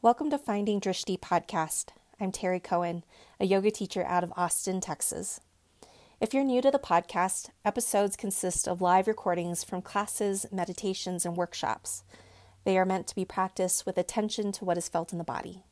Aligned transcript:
Welcome 0.00 0.30
to 0.30 0.38
Finding 0.38 0.80
Drishti 0.80 1.18
podcast. 1.18 1.86
I'm 2.20 2.30
Terry 2.30 2.60
Cohen, 2.60 3.02
a 3.40 3.46
yoga 3.46 3.72
teacher 3.72 4.04
out 4.04 4.22
of 4.22 4.32
Austin, 4.36 4.80
Texas. 4.80 5.40
If 6.20 6.32
you're 6.32 6.44
new 6.44 6.62
to 6.62 6.70
the 6.70 6.78
podcast, 6.78 7.50
episodes 7.64 8.14
consist 8.14 8.68
of 8.68 8.80
live 8.80 9.08
recordings 9.08 9.64
from 9.64 9.82
classes, 9.82 10.46
meditations, 10.52 11.26
and 11.26 11.36
workshops. 11.36 12.04
They 12.62 12.78
are 12.78 12.84
meant 12.84 13.08
to 13.08 13.16
be 13.16 13.24
practiced 13.24 13.86
with 13.86 13.98
attention 13.98 14.52
to 14.52 14.64
what 14.64 14.78
is 14.78 14.88
felt 14.88 15.10
in 15.10 15.18
the 15.18 15.24
body. 15.24 15.64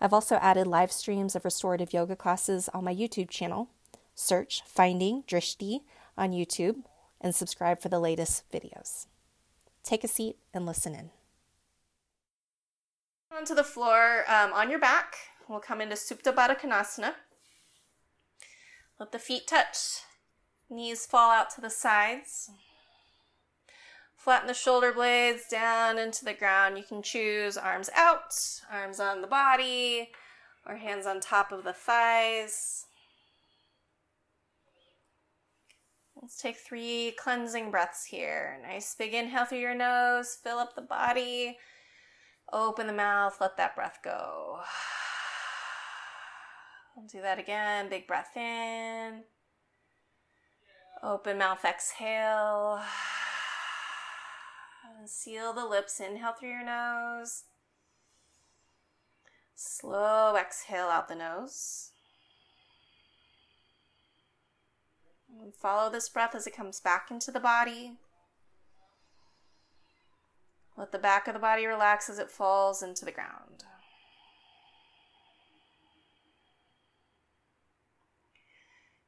I've 0.00 0.14
also 0.14 0.36
added 0.36 0.66
live 0.66 0.90
streams 0.90 1.36
of 1.36 1.44
restorative 1.44 1.92
yoga 1.92 2.16
classes 2.16 2.70
on 2.72 2.84
my 2.84 2.94
YouTube 2.94 3.28
channel. 3.28 3.68
Search 4.14 4.62
Finding 4.64 5.22
Drishti 5.24 5.80
on 6.16 6.32
YouTube 6.32 6.84
and 7.20 7.34
subscribe 7.34 7.78
for 7.82 7.90
the 7.90 8.00
latest 8.00 8.50
videos. 8.50 9.06
Take 9.84 10.02
a 10.02 10.08
seat 10.08 10.38
and 10.54 10.64
listen 10.64 10.94
in 10.94 11.10
onto 13.36 13.54
the 13.54 13.64
floor 13.64 14.24
um, 14.28 14.52
on 14.52 14.70
your 14.70 14.78
back. 14.78 15.14
We'll 15.48 15.60
come 15.60 15.80
into 15.80 15.96
Supta 15.96 16.34
Baddha 16.34 16.58
Konasana. 16.58 17.14
Let 18.98 19.12
the 19.12 19.18
feet 19.18 19.46
touch. 19.46 20.02
Knees 20.68 21.06
fall 21.06 21.30
out 21.30 21.50
to 21.54 21.60
the 21.60 21.70
sides. 21.70 22.50
Flatten 24.16 24.46
the 24.46 24.54
shoulder 24.54 24.92
blades 24.92 25.48
down 25.50 25.98
into 25.98 26.24
the 26.24 26.34
ground. 26.34 26.76
You 26.76 26.84
can 26.84 27.02
choose 27.02 27.56
arms 27.56 27.88
out, 27.96 28.34
arms 28.70 29.00
on 29.00 29.22
the 29.22 29.26
body, 29.26 30.10
or 30.66 30.76
hands 30.76 31.06
on 31.06 31.20
top 31.20 31.52
of 31.52 31.64
the 31.64 31.72
thighs. 31.72 32.84
Let's 36.20 36.36
take 36.36 36.56
three 36.56 37.14
cleansing 37.18 37.70
breaths 37.70 38.04
here. 38.04 38.60
Nice 38.62 38.94
big 38.94 39.14
inhale 39.14 39.46
through 39.46 39.60
your 39.60 39.74
nose, 39.74 40.36
fill 40.42 40.58
up 40.58 40.74
the 40.74 40.82
body. 40.82 41.56
Open 42.52 42.86
the 42.86 42.92
mouth, 42.92 43.40
let 43.40 43.56
that 43.56 43.76
breath 43.76 43.98
go. 44.02 44.60
Do 47.08 47.22
that 47.22 47.38
again. 47.38 47.88
Big 47.88 48.06
breath 48.06 48.36
in. 48.36 49.22
Open 51.02 51.38
mouth, 51.38 51.64
exhale. 51.64 52.82
And 54.98 55.08
seal 55.08 55.52
the 55.52 55.64
lips. 55.64 56.00
Inhale 56.00 56.34
through 56.38 56.50
your 56.50 56.64
nose. 56.64 57.44
Slow 59.54 60.36
exhale 60.36 60.88
out 60.88 61.08
the 61.08 61.14
nose. 61.14 61.92
And 65.40 65.54
follow 65.54 65.90
this 65.90 66.08
breath 66.08 66.34
as 66.34 66.46
it 66.46 66.56
comes 66.56 66.80
back 66.80 67.10
into 67.10 67.30
the 67.30 67.40
body. 67.40 67.96
Let 70.80 70.92
the 70.92 70.98
back 70.98 71.28
of 71.28 71.34
the 71.34 71.40
body 71.40 71.66
relax 71.66 72.08
as 72.08 72.18
it 72.18 72.30
falls 72.30 72.82
into 72.82 73.04
the 73.04 73.12
ground. 73.12 73.64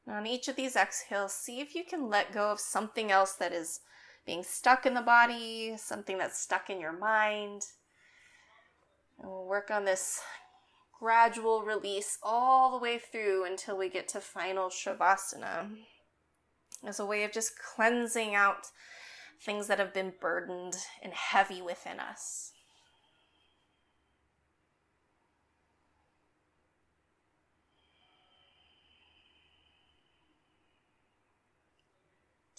On 0.07 0.27
each 0.27 0.49
of 0.49 0.57
these 0.57 0.77
exhales, 0.77 1.33
see 1.33 1.61
if 1.61 1.75
you 1.75 1.83
can 1.83 2.11
let 2.11 2.35
go 2.35 2.51
of 2.51 2.61
something 2.61 3.11
else 3.11 3.33
that 3.37 3.55
is 3.55 3.81
being 4.27 4.43
stuck 4.43 4.85
in 4.85 4.93
the 4.93 5.01
body, 5.01 5.75
something 5.79 6.19
that's 6.19 6.39
stuck 6.39 6.69
in 6.69 6.79
your 6.79 6.93
mind. 6.93 7.63
And 9.19 9.31
we'll 9.31 9.47
work 9.47 9.71
on 9.71 9.87
this 9.87 10.21
gradual 11.01 11.63
release 11.63 12.19
all 12.23 12.71
the 12.71 12.83
way 12.83 12.99
through 12.99 13.47
until 13.47 13.79
we 13.79 13.89
get 13.89 14.09
to 14.09 14.21
final 14.21 14.69
Shavasana 14.69 15.71
as 16.85 17.01
a 17.01 17.07
way 17.07 17.25
of 17.25 17.33
just 17.33 17.55
cleansing 17.59 18.35
out 18.35 18.67
things 19.43 19.67
that 19.67 19.79
have 19.79 19.93
been 19.93 20.13
burdened 20.21 20.77
and 21.03 21.13
heavy 21.13 21.61
within 21.61 21.99
us. 21.99 22.53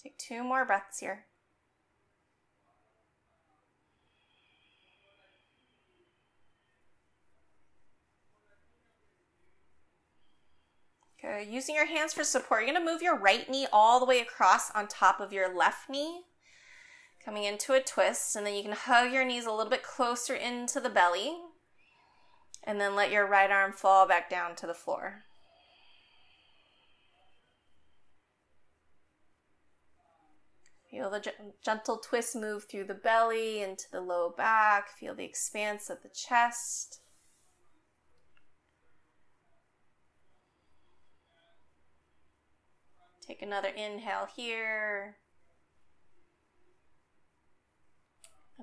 Take 0.02 0.18
two 0.18 0.44
more 0.44 0.66
breaths 0.66 1.00
here. 1.00 1.24
Okay, 11.18 11.48
using 11.50 11.74
your 11.74 11.86
hands 11.86 12.12
for 12.12 12.22
support, 12.22 12.60
you're 12.60 12.74
going 12.74 12.86
to 12.86 12.92
move 12.92 13.00
your 13.00 13.18
right 13.18 13.48
knee 13.48 13.66
all 13.72 13.98
the 13.98 14.04
way 14.04 14.20
across 14.20 14.70
on 14.72 14.86
top 14.86 15.20
of 15.20 15.32
your 15.32 15.56
left 15.56 15.88
knee 15.88 16.24
coming 17.24 17.44
into 17.44 17.72
a 17.72 17.80
twist, 17.80 18.36
and 18.36 18.46
then 18.46 18.54
you 18.54 18.62
can 18.62 18.72
hug 18.72 19.12
your 19.12 19.24
knees 19.24 19.46
a 19.46 19.50
little 19.50 19.70
bit 19.70 19.82
closer 19.82 20.34
into 20.34 20.80
the 20.80 20.90
belly, 20.90 21.34
and 22.62 22.80
then 22.80 22.94
let 22.94 23.10
your 23.10 23.26
right 23.26 23.50
arm 23.50 23.72
fall 23.72 24.06
back 24.06 24.28
down 24.28 24.54
to 24.56 24.66
the 24.66 24.74
floor. 24.74 25.22
Feel 30.90 31.10
the 31.10 31.32
gentle 31.64 31.98
twist 31.98 32.36
move 32.36 32.66
through 32.70 32.84
the 32.84 32.94
belly 32.94 33.62
into 33.62 33.84
the 33.90 34.00
low 34.00 34.32
back. 34.36 34.88
Feel 34.88 35.12
the 35.12 35.24
expanse 35.24 35.90
of 35.90 36.02
the 36.04 36.08
chest. 36.08 37.00
Take 43.26 43.42
another 43.42 43.70
inhale 43.70 44.28
here. 44.36 45.16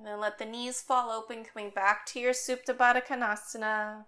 And 0.01 0.07
then 0.07 0.19
let 0.19 0.39
the 0.39 0.45
knees 0.45 0.81
fall 0.81 1.12
open, 1.12 1.45
coming 1.45 1.69
back 1.69 2.07
to 2.07 2.19
your 2.19 2.34
Supta 2.34 2.75
Baddha 2.75 3.06
Konasana. 3.06 4.06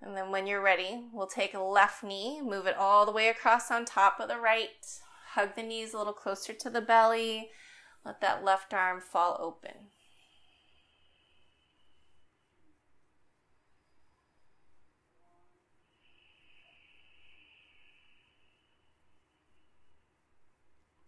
And 0.00 0.16
then 0.16 0.30
when 0.30 0.46
you're 0.46 0.62
ready, 0.62 1.04
we'll 1.12 1.26
take 1.26 1.52
a 1.52 1.60
left 1.60 2.02
knee, 2.02 2.40
move 2.40 2.66
it 2.66 2.78
all 2.78 3.04
the 3.04 3.12
way 3.12 3.28
across 3.28 3.70
on 3.70 3.84
top 3.84 4.20
of 4.20 4.28
the 4.28 4.38
right. 4.38 4.86
Hug 5.34 5.54
the 5.54 5.62
knees 5.62 5.92
a 5.92 5.98
little 5.98 6.14
closer 6.14 6.54
to 6.54 6.70
the 6.70 6.80
belly. 6.80 7.50
Let 8.06 8.22
that 8.22 8.42
left 8.42 8.72
arm 8.72 9.02
fall 9.02 9.36
open. 9.38 9.88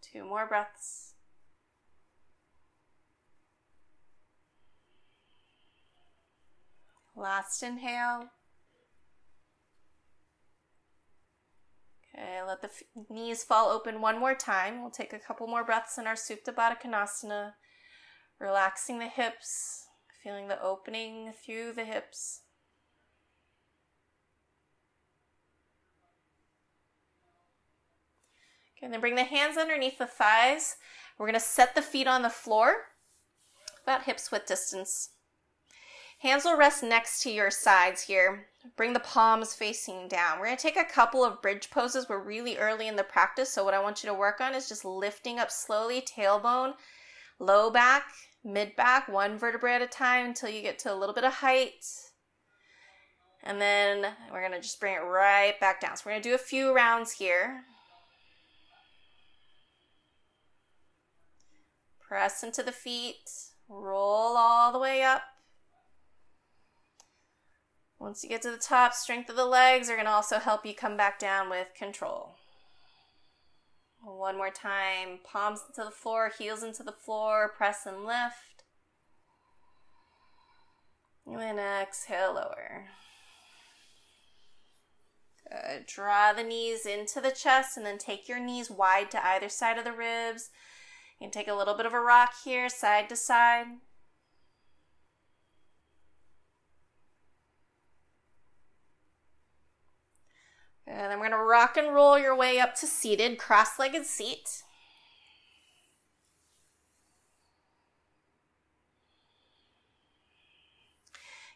Two 0.03 0.25
more 0.25 0.45
breaths. 0.45 1.10
Last 7.15 7.61
inhale. 7.61 8.29
Okay, 12.15 12.41
let 12.45 12.61
the 12.61 12.67
f- 12.67 12.83
knees 13.09 13.43
fall 13.43 13.69
open 13.69 14.01
one 14.01 14.19
more 14.19 14.35
time. 14.35 14.81
We'll 14.81 14.91
take 14.91 15.13
a 15.13 15.19
couple 15.19 15.47
more 15.47 15.63
breaths 15.63 15.97
in 15.97 16.07
our 16.07 16.15
Supta 16.15 16.53
Baddha 16.53 16.81
Konasana, 16.81 17.53
relaxing 18.39 18.99
the 18.99 19.07
hips, 19.07 19.85
feeling 20.23 20.47
the 20.47 20.61
opening 20.61 21.33
through 21.45 21.73
the 21.73 21.85
hips. 21.85 22.41
Okay, 28.77 28.85
and 28.85 28.93
then 28.93 29.01
bring 29.01 29.15
the 29.15 29.23
hands 29.23 29.57
underneath 29.57 29.97
the 29.97 30.07
thighs. 30.07 30.77
We're 31.17 31.27
going 31.27 31.33
to 31.33 31.39
set 31.39 31.75
the 31.75 31.81
feet 31.81 32.07
on 32.07 32.23
the 32.23 32.29
floor, 32.29 32.75
about 33.83 34.03
hips 34.03 34.31
width 34.31 34.47
distance. 34.47 35.09
Hands 36.21 36.45
will 36.45 36.55
rest 36.55 36.83
next 36.83 37.23
to 37.23 37.31
your 37.31 37.49
sides 37.49 38.03
here. 38.03 38.45
Bring 38.75 38.93
the 38.93 38.99
palms 38.99 39.55
facing 39.55 40.07
down. 40.07 40.37
We're 40.37 40.45
going 40.45 40.57
to 40.57 40.61
take 40.61 40.77
a 40.77 40.83
couple 40.83 41.25
of 41.25 41.41
bridge 41.41 41.71
poses. 41.71 42.07
We're 42.07 42.23
really 42.23 42.57
early 42.57 42.87
in 42.87 42.95
the 42.95 43.03
practice, 43.03 43.51
so 43.51 43.63
what 43.63 43.73
I 43.73 43.81
want 43.81 44.03
you 44.03 44.09
to 44.09 44.13
work 44.13 44.39
on 44.39 44.53
is 44.53 44.69
just 44.69 44.85
lifting 44.85 45.39
up 45.39 45.49
slowly, 45.49 45.99
tailbone, 45.99 46.73
low 47.39 47.71
back, 47.71 48.03
mid 48.43 48.75
back, 48.75 49.09
one 49.09 49.35
vertebrae 49.35 49.73
at 49.73 49.81
a 49.81 49.87
time 49.87 50.27
until 50.27 50.49
you 50.49 50.61
get 50.61 50.77
to 50.79 50.93
a 50.93 50.95
little 50.95 51.15
bit 51.15 51.23
of 51.23 51.33
height. 51.33 51.83
And 53.41 53.59
then 53.59 54.05
we're 54.31 54.47
going 54.47 54.51
to 54.51 54.61
just 54.61 54.79
bring 54.79 54.93
it 54.93 54.99
right 54.99 55.59
back 55.59 55.81
down. 55.81 55.97
So 55.97 56.03
we're 56.05 56.11
going 56.11 56.21
to 56.21 56.29
do 56.29 56.35
a 56.35 56.37
few 56.37 56.75
rounds 56.75 57.13
here. 57.13 57.61
Press 62.07 62.43
into 62.43 62.61
the 62.61 62.71
feet, 62.71 63.27
roll 63.67 64.37
all 64.37 64.71
the 64.71 64.77
way 64.77 65.01
up. 65.01 65.23
Once 68.01 68.23
you 68.23 68.29
get 68.29 68.41
to 68.41 68.49
the 68.49 68.57
top, 68.57 68.95
strength 68.95 69.29
of 69.29 69.35
the 69.35 69.45
legs 69.45 69.87
are 69.87 69.95
going 69.95 70.07
to 70.07 70.11
also 70.11 70.39
help 70.39 70.65
you 70.65 70.73
come 70.73 70.97
back 70.97 71.19
down 71.19 71.51
with 71.51 71.67
control. 71.77 72.31
One 74.03 74.35
more 74.37 74.49
time, 74.49 75.19
palms 75.23 75.61
into 75.69 75.87
the 75.87 75.95
floor, 75.95 76.31
heels 76.35 76.63
into 76.63 76.81
the 76.81 76.91
floor, 76.91 77.51
press 77.55 77.85
and 77.85 78.03
lift. 78.03 78.63
And 81.27 81.37
then 81.37 81.59
exhale, 81.59 82.33
lower. 82.33 82.87
Good. 85.47 85.85
Draw 85.85 86.33
the 86.33 86.43
knees 86.43 86.87
into 86.87 87.21
the 87.21 87.29
chest 87.29 87.77
and 87.77 87.85
then 87.85 87.99
take 87.99 88.27
your 88.27 88.39
knees 88.39 88.71
wide 88.71 89.11
to 89.11 89.23
either 89.23 89.47
side 89.47 89.77
of 89.77 89.83
the 89.83 89.93
ribs. 89.93 90.49
You 91.19 91.25
can 91.25 91.31
take 91.31 91.47
a 91.47 91.53
little 91.53 91.77
bit 91.77 91.85
of 91.85 91.93
a 91.93 92.01
rock 92.01 92.31
here, 92.43 92.67
side 92.67 93.09
to 93.09 93.15
side. 93.15 93.67
And 100.91 101.09
then 101.09 101.19
we're 101.19 101.29
going 101.29 101.39
to 101.39 101.45
rock 101.45 101.77
and 101.77 101.93
roll 101.93 102.19
your 102.19 102.35
way 102.35 102.59
up 102.59 102.75
to 102.75 102.85
seated, 102.85 103.37
cross 103.37 103.79
legged 103.79 104.05
seat. 104.05 104.63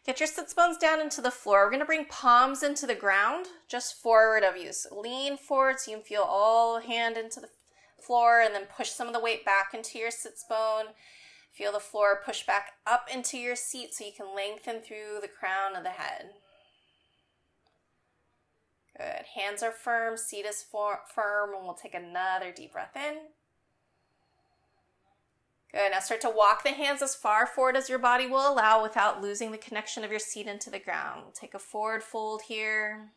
Get 0.06 0.20
your 0.20 0.26
sits 0.26 0.54
bones 0.54 0.78
down 0.78 1.00
into 1.00 1.20
the 1.20 1.30
floor. 1.30 1.64
We're 1.64 1.70
going 1.70 1.80
to 1.80 1.86
bring 1.86 2.06
palms 2.06 2.62
into 2.62 2.86
the 2.86 2.94
ground, 2.94 3.46
just 3.68 4.00
forward 4.00 4.42
of 4.42 4.56
you. 4.56 4.72
So 4.72 4.98
lean 4.98 5.36
forward 5.36 5.80
so 5.80 5.90
you 5.90 5.96
can 5.98 6.06
feel 6.06 6.22
all 6.22 6.80
hand 6.80 7.18
into 7.18 7.40
the 7.40 7.50
floor 8.00 8.40
and 8.40 8.54
then 8.54 8.66
push 8.74 8.90
some 8.90 9.08
of 9.08 9.12
the 9.12 9.20
weight 9.20 9.44
back 9.44 9.74
into 9.74 9.98
your 9.98 10.12
sits 10.12 10.44
bone. 10.48 10.94
Feel 11.52 11.72
the 11.72 11.80
floor 11.80 12.22
push 12.24 12.46
back 12.46 12.72
up 12.86 13.08
into 13.12 13.36
your 13.36 13.56
seat 13.56 13.94
so 13.94 14.04
you 14.04 14.12
can 14.16 14.34
lengthen 14.34 14.80
through 14.80 15.20
the 15.20 15.28
crown 15.28 15.76
of 15.76 15.82
the 15.82 15.90
head. 15.90 16.30
Good. 18.96 19.26
Hands 19.34 19.62
are 19.62 19.72
firm, 19.72 20.16
seat 20.16 20.46
is 20.46 20.62
for- 20.62 21.02
firm, 21.14 21.54
and 21.54 21.64
we'll 21.64 21.74
take 21.74 21.94
another 21.94 22.50
deep 22.50 22.72
breath 22.72 22.96
in. 22.96 23.18
Good. 25.70 25.90
Now 25.90 25.98
start 25.98 26.22
to 26.22 26.30
walk 26.30 26.62
the 26.62 26.70
hands 26.70 27.02
as 27.02 27.14
far 27.14 27.46
forward 27.46 27.76
as 27.76 27.90
your 27.90 27.98
body 27.98 28.26
will 28.26 28.50
allow 28.50 28.82
without 28.82 29.20
losing 29.20 29.52
the 29.52 29.58
connection 29.58 30.04
of 30.04 30.10
your 30.10 30.20
seat 30.20 30.46
into 30.46 30.70
the 30.70 30.78
ground. 30.78 31.34
Take 31.34 31.52
a 31.52 31.58
forward 31.58 32.02
fold 32.02 32.42
here. 32.48 33.10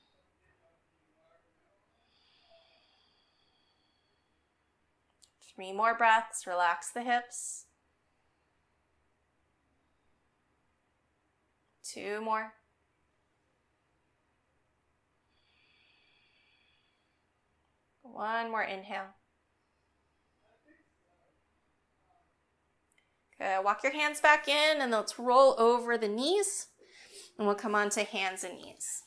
Three 5.56 5.72
more 5.72 5.96
breaths. 5.96 6.46
Relax 6.46 6.92
the 6.92 7.04
hips. 7.04 7.66
Two 11.84 12.20
more. 12.22 12.54
One 18.14 18.52
more 18.52 18.64
inhale. 18.64 19.16
Good. 23.40 23.64
Walk 23.64 23.84
your 23.84 23.94
hands 23.94 24.20
back 24.20 24.48
in 24.48 24.82
and 24.82 24.92
let's 24.92 25.18
roll 25.18 25.56
over 25.58 25.98
the 25.98 26.08
knees 26.10 26.68
and 27.38 27.48
we'll 27.48 27.56
come 27.56 27.74
on 27.74 27.90
to 27.92 28.04
hands 28.04 28.44
and 28.44 28.58
knees. 28.58 29.04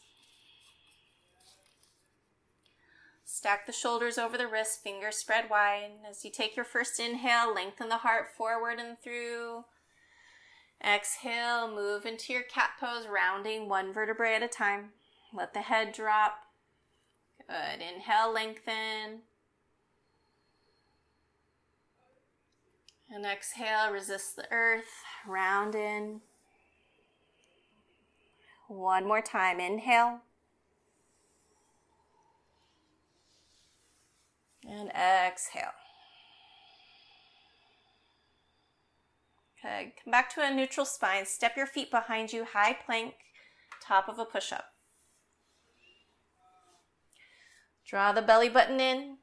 Stack 3.24 3.66
the 3.66 3.72
shoulders 3.72 4.18
over 4.18 4.38
the 4.38 4.46
wrists, 4.46 4.76
fingers 4.76 5.16
spread 5.16 5.50
wide. 5.50 5.90
As 6.08 6.24
you 6.24 6.30
take 6.30 6.54
your 6.54 6.64
first 6.64 7.00
inhale, 7.00 7.54
lengthen 7.54 7.88
the 7.88 7.98
heart 7.98 8.26
forward 8.36 8.78
and 8.78 8.96
through. 9.02 9.64
Exhale, 10.84 11.68
move 11.68 12.06
into 12.06 12.32
your 12.32 12.42
cat 12.42 12.70
pose, 12.80 13.06
rounding 13.06 13.68
one 13.68 13.92
vertebrae 13.92 14.34
at 14.34 14.42
a 14.42 14.48
time. 14.48 14.90
Let 15.34 15.54
the 15.54 15.60
head 15.60 15.92
drop. 15.92 16.41
Good. 17.52 17.82
Inhale, 17.82 18.32
lengthen. 18.32 19.20
And 23.10 23.26
exhale, 23.26 23.92
resist 23.92 24.36
the 24.36 24.50
earth, 24.50 25.04
round 25.26 25.74
in. 25.74 26.22
One 28.68 29.06
more 29.06 29.20
time. 29.20 29.60
Inhale. 29.60 30.20
And 34.66 34.88
exhale. 34.88 35.74
Okay, 39.58 39.92
come 40.02 40.10
back 40.10 40.34
to 40.34 40.40
a 40.40 40.54
neutral 40.54 40.86
spine. 40.86 41.26
Step 41.26 41.54
your 41.54 41.66
feet 41.66 41.90
behind 41.90 42.32
you, 42.32 42.46
high 42.46 42.72
plank, 42.72 43.12
top 43.86 44.08
of 44.08 44.18
a 44.18 44.24
push 44.24 44.52
up. 44.52 44.71
Draw 47.92 48.12
the 48.12 48.22
belly 48.22 48.48
button 48.48 48.80
in. 48.80 49.18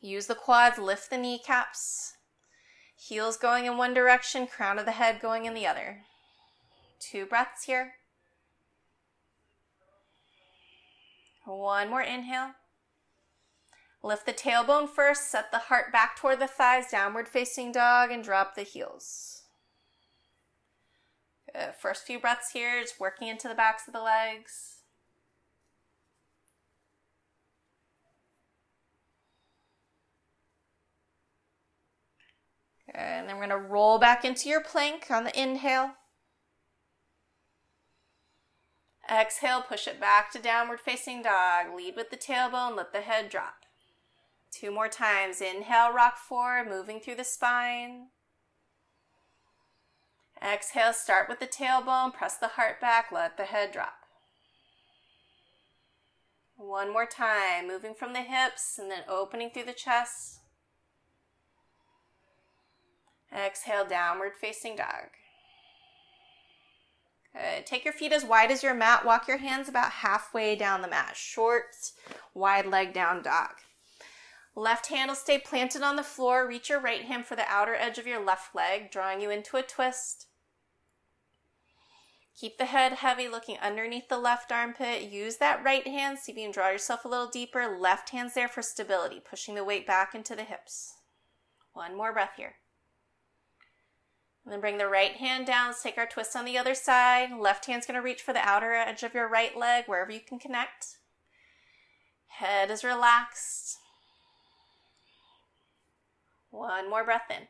Use 0.00 0.26
the 0.26 0.34
quads, 0.34 0.76
lift 0.76 1.08
the 1.08 1.16
kneecaps. 1.16 2.14
Heels 2.96 3.36
going 3.36 3.64
in 3.64 3.76
one 3.76 3.94
direction, 3.94 4.48
crown 4.48 4.76
of 4.76 4.86
the 4.86 4.90
head 4.90 5.20
going 5.22 5.44
in 5.44 5.54
the 5.54 5.64
other. 5.64 6.00
Two 6.98 7.26
breaths 7.26 7.66
here. 7.66 7.92
One 11.44 11.90
more 11.90 12.02
inhale. 12.02 12.54
Lift 14.02 14.26
the 14.26 14.32
tailbone 14.32 14.88
first, 14.88 15.30
set 15.30 15.52
the 15.52 15.58
heart 15.58 15.92
back 15.92 16.16
toward 16.16 16.40
the 16.40 16.48
thighs, 16.48 16.90
downward 16.90 17.28
facing 17.28 17.70
dog, 17.70 18.10
and 18.10 18.24
drop 18.24 18.56
the 18.56 18.62
heels. 18.62 19.42
Good. 21.52 21.76
First 21.78 22.04
few 22.04 22.18
breaths 22.18 22.50
here, 22.50 22.80
just 22.80 22.98
working 22.98 23.28
into 23.28 23.46
the 23.46 23.54
backs 23.54 23.86
of 23.86 23.94
the 23.94 24.02
legs. 24.02 24.80
And 32.94 33.28
then 33.28 33.36
we're 33.36 33.46
going 33.46 33.62
to 33.62 33.68
roll 33.68 33.98
back 33.98 34.24
into 34.24 34.48
your 34.48 34.60
plank 34.60 35.10
on 35.10 35.24
the 35.24 35.40
inhale. 35.40 35.94
Exhale, 39.10 39.62
push 39.62 39.86
it 39.86 40.00
back 40.00 40.30
to 40.32 40.38
downward 40.38 40.80
facing 40.80 41.22
dog. 41.22 41.74
Lead 41.76 41.96
with 41.96 42.10
the 42.10 42.16
tailbone, 42.16 42.76
let 42.76 42.92
the 42.92 43.00
head 43.00 43.28
drop. 43.28 43.54
Two 44.50 44.70
more 44.70 44.88
times. 44.88 45.40
Inhale, 45.40 45.92
rock 45.92 46.16
forward, 46.16 46.68
moving 46.68 47.00
through 47.00 47.16
the 47.16 47.24
spine. 47.24 48.06
Exhale, 50.42 50.92
start 50.92 51.28
with 51.28 51.40
the 51.40 51.46
tailbone, 51.46 52.12
press 52.12 52.36
the 52.36 52.48
heart 52.48 52.80
back, 52.80 53.10
let 53.10 53.36
the 53.36 53.44
head 53.44 53.72
drop. 53.72 53.94
One 56.56 56.92
more 56.92 57.06
time, 57.06 57.66
moving 57.66 57.94
from 57.94 58.12
the 58.12 58.20
hips 58.20 58.78
and 58.78 58.90
then 58.90 59.02
opening 59.08 59.50
through 59.50 59.64
the 59.64 59.72
chest. 59.72 60.40
Exhale, 63.34 63.84
downward 63.84 64.32
facing 64.40 64.76
dog. 64.76 65.10
Good. 67.32 67.66
Take 67.66 67.84
your 67.84 67.92
feet 67.92 68.12
as 68.12 68.24
wide 68.24 68.52
as 68.52 68.62
your 68.62 68.74
mat. 68.74 69.04
Walk 69.04 69.26
your 69.26 69.38
hands 69.38 69.68
about 69.68 69.90
halfway 69.90 70.54
down 70.54 70.82
the 70.82 70.88
mat. 70.88 71.16
Short, 71.16 71.74
wide 72.32 72.66
leg 72.66 72.92
down 72.92 73.22
dog. 73.22 73.50
Left 74.54 74.86
hand 74.86 75.08
will 75.08 75.16
stay 75.16 75.38
planted 75.38 75.82
on 75.82 75.96
the 75.96 76.04
floor. 76.04 76.46
Reach 76.46 76.68
your 76.68 76.78
right 76.80 77.02
hand 77.02 77.26
for 77.26 77.34
the 77.34 77.48
outer 77.48 77.74
edge 77.74 77.98
of 77.98 78.06
your 78.06 78.24
left 78.24 78.54
leg, 78.54 78.92
drawing 78.92 79.20
you 79.20 79.30
into 79.30 79.56
a 79.56 79.62
twist. 79.62 80.28
Keep 82.38 82.58
the 82.58 82.66
head 82.66 82.94
heavy, 82.94 83.26
looking 83.28 83.58
underneath 83.58 84.08
the 84.08 84.18
left 84.18 84.52
armpit. 84.52 85.02
Use 85.02 85.36
that 85.36 85.64
right 85.64 85.86
hand, 85.86 86.18
see 86.18 86.32
if 86.32 86.38
you 86.38 86.44
can 86.44 86.52
draw 86.52 86.70
yourself 86.70 87.04
a 87.04 87.08
little 87.08 87.28
deeper. 87.28 87.76
Left 87.78 88.10
hand's 88.10 88.34
there 88.34 88.48
for 88.48 88.62
stability, 88.62 89.20
pushing 89.20 89.54
the 89.54 89.64
weight 89.64 89.86
back 89.86 90.14
into 90.14 90.36
the 90.36 90.44
hips. 90.44 90.94
One 91.72 91.96
more 91.96 92.12
breath 92.12 92.34
here. 92.36 92.54
And 94.44 94.52
then 94.52 94.60
bring 94.60 94.76
the 94.76 94.88
right 94.88 95.12
hand 95.12 95.46
down. 95.46 95.68
Let's 95.68 95.82
take 95.82 95.96
our 95.96 96.06
twist 96.06 96.36
on 96.36 96.44
the 96.44 96.58
other 96.58 96.74
side. 96.74 97.30
Left 97.38 97.64
hand's 97.64 97.86
going 97.86 97.94
to 97.94 98.02
reach 98.02 98.20
for 98.20 98.34
the 98.34 98.46
outer 98.46 98.74
edge 98.74 99.02
of 99.02 99.14
your 99.14 99.28
right 99.28 99.56
leg, 99.56 99.84
wherever 99.86 100.12
you 100.12 100.20
can 100.20 100.38
connect. 100.38 100.98
Head 102.26 102.70
is 102.70 102.84
relaxed. 102.84 103.78
One 106.50 106.90
more 106.90 107.04
breath 107.04 107.30
in. 107.30 107.48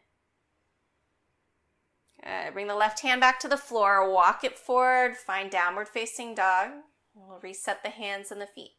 Good. 2.23 2.55
Bring 2.55 2.69
the 2.69 2.75
left 2.75 3.01
hand 3.01 3.21
back 3.21 3.41
to 3.41 3.49
the 3.49 3.57
floor. 3.57 4.11
Walk 4.11 4.45
it 4.45 4.57
forward. 4.57 5.17
Find 5.17 5.51
downward 5.51 5.89
facing 5.89 6.35
dog. 6.35 6.71
We'll 7.15 7.41
reset 7.43 7.83
the 7.83 7.91
hands 7.91 8.31
and 8.31 8.41
the 8.41 8.47
feet. 8.47 8.73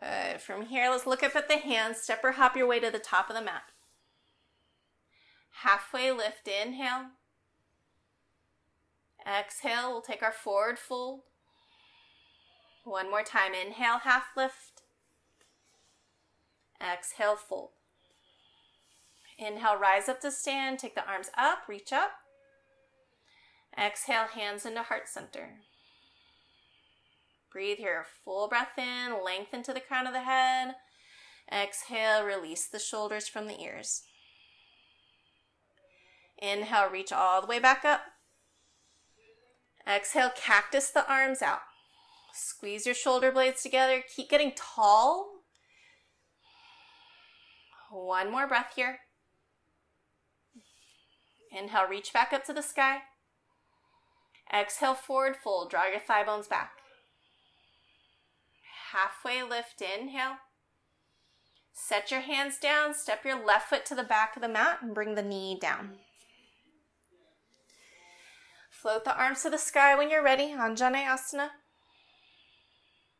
Good. 0.00 0.40
From 0.40 0.66
here, 0.66 0.90
let's 0.90 1.06
look 1.06 1.22
up 1.22 1.36
at 1.36 1.48
the 1.48 1.58
hands. 1.58 1.98
Step 1.98 2.20
or 2.22 2.32
hop 2.32 2.56
your 2.56 2.66
way 2.66 2.80
to 2.80 2.90
the 2.90 2.98
top 2.98 3.30
of 3.30 3.36
the 3.36 3.42
mat. 3.42 3.62
Halfway 5.62 6.12
lift, 6.12 6.48
inhale. 6.48 7.06
Exhale, 9.26 9.90
we'll 9.90 10.02
take 10.02 10.22
our 10.22 10.32
forward 10.32 10.78
fold. 10.78 11.20
One 12.84 13.10
more 13.10 13.22
time, 13.22 13.52
inhale, 13.54 13.98
half 13.98 14.26
lift. 14.36 14.82
Exhale, 16.80 17.36
fold. 17.36 17.70
Inhale, 19.38 19.78
rise 19.78 20.08
up 20.08 20.20
to 20.20 20.30
stand. 20.30 20.78
Take 20.78 20.94
the 20.94 21.08
arms 21.08 21.30
up, 21.36 21.60
reach 21.68 21.92
up. 21.92 22.12
Exhale, 23.76 24.26
hands 24.34 24.64
into 24.64 24.82
heart 24.82 25.08
center. 25.08 25.60
Breathe 27.56 27.78
here. 27.78 28.04
Full 28.22 28.48
breath 28.48 28.76
in, 28.76 29.24
lengthen 29.24 29.62
to 29.62 29.72
the 29.72 29.80
crown 29.80 30.06
of 30.06 30.12
the 30.12 30.20
head. 30.20 30.74
Exhale, 31.50 32.22
release 32.22 32.66
the 32.66 32.78
shoulders 32.78 33.28
from 33.28 33.46
the 33.46 33.58
ears. 33.58 34.02
Inhale, 36.36 36.90
reach 36.90 37.12
all 37.12 37.40
the 37.40 37.46
way 37.46 37.58
back 37.58 37.82
up. 37.82 38.02
Exhale, 39.88 40.32
cactus 40.36 40.90
the 40.90 41.10
arms 41.10 41.40
out. 41.40 41.60
Squeeze 42.34 42.84
your 42.84 42.94
shoulder 42.94 43.32
blades 43.32 43.62
together. 43.62 44.02
Keep 44.14 44.28
getting 44.28 44.52
tall. 44.54 45.26
One 47.90 48.30
more 48.30 48.46
breath 48.46 48.72
here. 48.76 48.98
Inhale, 51.50 51.88
reach 51.88 52.12
back 52.12 52.34
up 52.34 52.44
to 52.44 52.52
the 52.52 52.60
sky. 52.60 52.98
Exhale, 54.52 54.92
forward 54.92 55.36
fold. 55.42 55.70
Draw 55.70 55.86
your 55.86 56.00
thigh 56.00 56.22
bones 56.22 56.48
back. 56.48 56.75
Halfway 58.92 59.42
lift, 59.42 59.82
inhale. 59.82 60.36
Set 61.72 62.10
your 62.10 62.20
hands 62.20 62.58
down, 62.58 62.94
step 62.94 63.24
your 63.24 63.44
left 63.44 63.68
foot 63.68 63.84
to 63.86 63.94
the 63.94 64.02
back 64.02 64.36
of 64.36 64.42
the 64.42 64.48
mat, 64.48 64.78
and 64.80 64.94
bring 64.94 65.14
the 65.14 65.22
knee 65.22 65.58
down. 65.60 65.96
Float 68.70 69.04
the 69.04 69.16
arms 69.16 69.42
to 69.42 69.50
the 69.50 69.58
sky 69.58 69.96
when 69.96 70.10
you're 70.10 70.22
ready, 70.22 70.48
Anjaneyasana. 70.48 71.50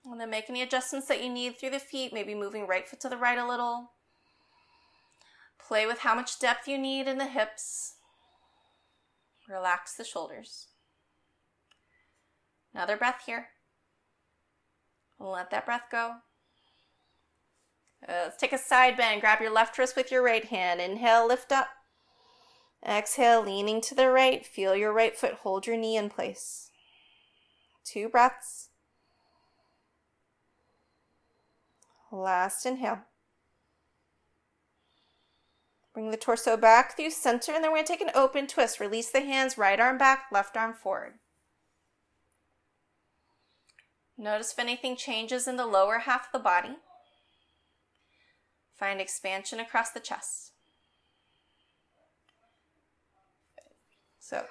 And 0.05 0.21
then 0.21 0.31
make 0.31 0.49
any 0.49 0.63
adjustments 0.63 1.09
that 1.09 1.23
you 1.23 1.29
need 1.29 1.59
through 1.59 1.71
the 1.71 1.79
feet, 1.81 2.13
maybe 2.13 2.35
moving 2.35 2.67
right 2.67 2.87
foot 2.87 3.01
to 3.01 3.09
the 3.09 3.17
right 3.17 3.39
a 3.39 3.47
little. 3.47 3.91
Play 5.59 5.87
with 5.87 6.01
how 6.01 6.15
much 6.15 6.39
depth 6.39 6.69
you 6.69 6.79
need 6.79 7.09
in 7.09 7.19
the 7.19 7.27
hips. 7.27 7.95
Relax 9.49 9.97
the 9.97 10.05
shoulders. 10.05 10.69
Another 12.73 12.97
breath 12.97 13.23
here. 13.27 13.49
Let 15.19 15.51
that 15.51 15.67
breath 15.67 15.87
go. 15.91 16.17
Uh, 18.07 18.13
let's 18.25 18.37
take 18.37 18.53
a 18.53 18.59
side 18.59 18.97
bend. 18.97 19.21
Grab 19.21 19.41
your 19.41 19.53
left 19.53 19.79
wrist 19.79 19.97
with 19.97 20.13
your 20.13 20.23
right 20.23 20.45
hand. 20.45 20.81
Inhale, 20.81 21.27
lift 21.27 21.51
up. 21.51 21.69
Exhale, 22.87 23.43
leaning 23.43 23.81
to 23.81 23.95
the 23.95 24.11
right. 24.11 24.47
Feel 24.47 24.77
your 24.77 24.93
right 24.93 25.17
foot 25.17 25.35
hold 25.43 25.67
your 25.67 25.77
knee 25.77 25.97
in 25.97 26.11
place. 26.11 26.71
Two 27.85 28.09
breaths. 28.09 28.69
Last 32.13 32.65
inhale. 32.65 33.01
Bring 35.93 36.11
the 36.11 36.17
torso 36.17 36.57
back 36.57 36.97
through 36.97 37.11
center, 37.11 37.53
and 37.53 37.65
then 37.65 37.71
we're 37.71 37.79
going 37.79 37.87
to 37.87 37.93
take 37.93 38.01
an 38.03 38.11
open 38.15 38.47
twist. 38.47 38.81
Release 38.81 39.11
the 39.11 39.23
hands, 39.23 39.57
right 39.57 39.81
arm 39.81 39.97
back, 39.97 40.27
left 40.31 40.57
arm 40.57 40.75
forward. 40.75 41.15
Notice 44.19 44.53
if 44.53 44.59
anything 44.59 44.97
changes 44.97 45.47
in 45.47 45.57
the 45.57 45.67
lower 45.67 46.01
half 46.01 46.27
of 46.27 46.33
the 46.33 46.39
body. 46.39 46.77
Find 48.75 49.01
expansion 49.01 49.61
across 49.61 49.91
the 49.91 50.01
chest. 50.01 50.53
So, 54.19 54.45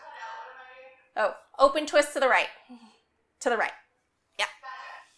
oh, 1.18 1.34
open 1.60 1.86
twist 1.86 2.14
to 2.14 2.20
the 2.20 2.30
right. 2.30 2.48
To 3.42 3.50
the 3.50 3.58
right. 3.58 3.74
Yeah. 4.40 4.48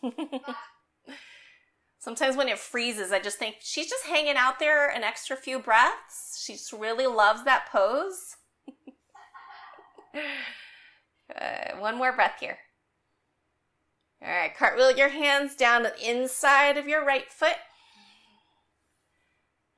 Sometimes 2.00 2.36
when 2.38 2.48
it 2.48 2.58
freezes, 2.58 3.12
I 3.12 3.20
just 3.20 3.38
think 3.38 3.58
she's 3.60 3.90
just 3.90 4.06
hanging 4.06 4.36
out 4.38 4.60
there 4.60 4.90
an 4.90 5.04
extra 5.04 5.36
few 5.36 5.60
breaths. 5.60 6.42
She 6.44 6.54
just 6.54 6.72
really 6.72 7.06
loves 7.06 7.44
that 7.44 7.68
pose. 7.72 8.38
one 11.80 11.98
more 11.98 12.14
breath 12.14 12.38
here. 12.40 12.58
All 14.22 14.30
right, 14.30 14.56
cartwheel 14.56 14.98
your 14.98 15.10
hands 15.10 15.56
down 15.56 15.84
to 15.84 15.94
the 15.96 16.10
inside 16.10 16.78
of 16.78 16.88
your 16.88 17.06
right 17.06 17.32
foot. 17.32 17.58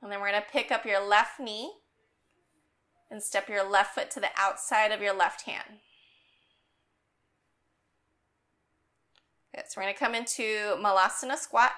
And 0.02 0.10
then 0.10 0.20
we're 0.20 0.30
going 0.30 0.42
to 0.42 0.50
pick 0.50 0.72
up 0.72 0.86
your 0.86 1.04
left 1.06 1.38
knee 1.38 1.72
and 3.10 3.22
step 3.22 3.48
your 3.48 3.68
left 3.68 3.94
foot 3.94 4.10
to 4.12 4.20
the 4.20 4.30
outside 4.36 4.92
of 4.92 5.02
your 5.02 5.14
left 5.14 5.42
hand. 5.42 5.80
Good. 9.54 9.64
So 9.68 9.80
we're 9.80 9.84
going 9.84 9.94
to 9.94 9.98
come 9.98 10.14
into 10.14 10.76
Malasana 10.82 11.36
squat. 11.36 11.72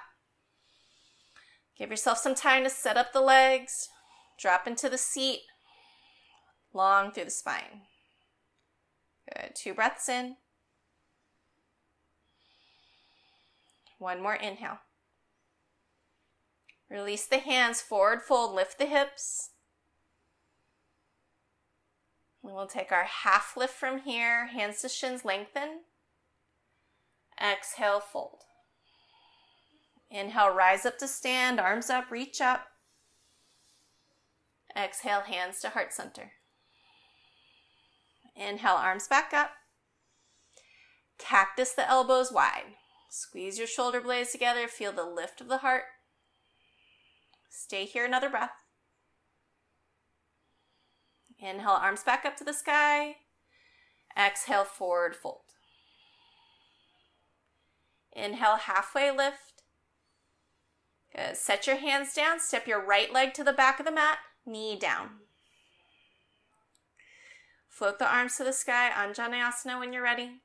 Give 1.77 1.91
yourself 1.91 2.19
some 2.19 2.35
time 2.35 2.65
to 2.65 2.71
set 2.71 2.97
up 2.97 3.13
the 3.13 3.21
legs, 3.21 3.89
drop 4.39 4.67
into 4.67 4.89
the 4.89 4.99
seat, 4.99 5.41
long 6.73 7.11
through 7.11 7.25
the 7.25 7.31
spine. 7.31 7.83
Good. 9.35 9.55
Two 9.57 9.75
breaths 9.75 10.09
in. 10.09 10.37
One 14.03 14.21
more 14.21 14.35
inhale. 14.35 14.81
Release 16.91 17.25
the 17.25 17.39
hands, 17.39 17.81
forward 17.81 18.21
fold, 18.21 18.53
lift 18.53 18.77
the 18.77 18.87
hips. 18.87 19.51
And 22.43 22.53
we'll 22.53 22.67
take 22.67 22.91
our 22.91 23.05
half 23.05 23.57
lift 23.57 23.75
from 23.75 24.01
here, 24.01 24.49
hands 24.49 24.83
to 24.83 24.89
shins, 24.89 25.25
lengthen. 25.25 25.83
Exhale, 27.41 28.01
fold. 28.01 28.41
Inhale, 30.11 30.53
rise 30.53 30.85
up 30.85 30.99
to 30.99 31.07
stand, 31.07 31.61
arms 31.61 31.89
up, 31.89 32.11
reach 32.11 32.41
up. 32.41 32.67
Exhale, 34.77 35.21
hands 35.21 35.61
to 35.61 35.69
heart 35.69 35.93
center. 35.93 36.33
Inhale, 38.35 38.75
arms 38.75 39.07
back 39.07 39.33
up. 39.33 39.53
Cactus 41.19 41.73
the 41.73 41.89
elbows 41.89 42.33
wide. 42.33 42.75
Squeeze 43.15 43.59
your 43.59 43.67
shoulder 43.67 44.01
blades 44.01 44.33
together, 44.33 44.67
feel 44.67 44.91
the 44.91 45.05
lift 45.05 45.43
of 45.43 45.49
the 45.49 45.59
heart. 45.59 45.83
Stay 47.51 47.85
here 47.85 48.07
another 48.07 48.31
breath. 48.31 48.53
Inhale, 51.39 51.73
arms 51.73 52.03
back 52.03 52.25
up 52.25 52.39
to 52.39 52.45
the 52.45 52.55
sky. 52.55 53.17
Exhale, 54.19 54.65
forward 54.65 55.15
fold. 55.15 55.43
Inhale, 58.15 58.57
halfway 58.57 59.11
lift. 59.11 59.63
Good. 61.15 61.37
Set 61.37 61.67
your 61.67 61.77
hands 61.77 62.15
down. 62.15 62.41
Step 62.41 62.67
your 62.67 62.83
right 62.83 63.13
leg 63.13 63.35
to 63.35 63.45
the 63.45 63.53
back 63.53 63.79
of 63.79 63.85
the 63.85 63.93
mat. 63.93 64.21
Knee 64.47 64.79
down. 64.79 65.11
Float 67.69 67.99
the 67.99 68.11
arms 68.11 68.37
to 68.37 68.45
the 68.45 68.55
sky. 68.55 68.89
Anjaneyasana 68.91 69.79
when 69.79 69.93
you're 69.93 70.03
ready. 70.03 70.41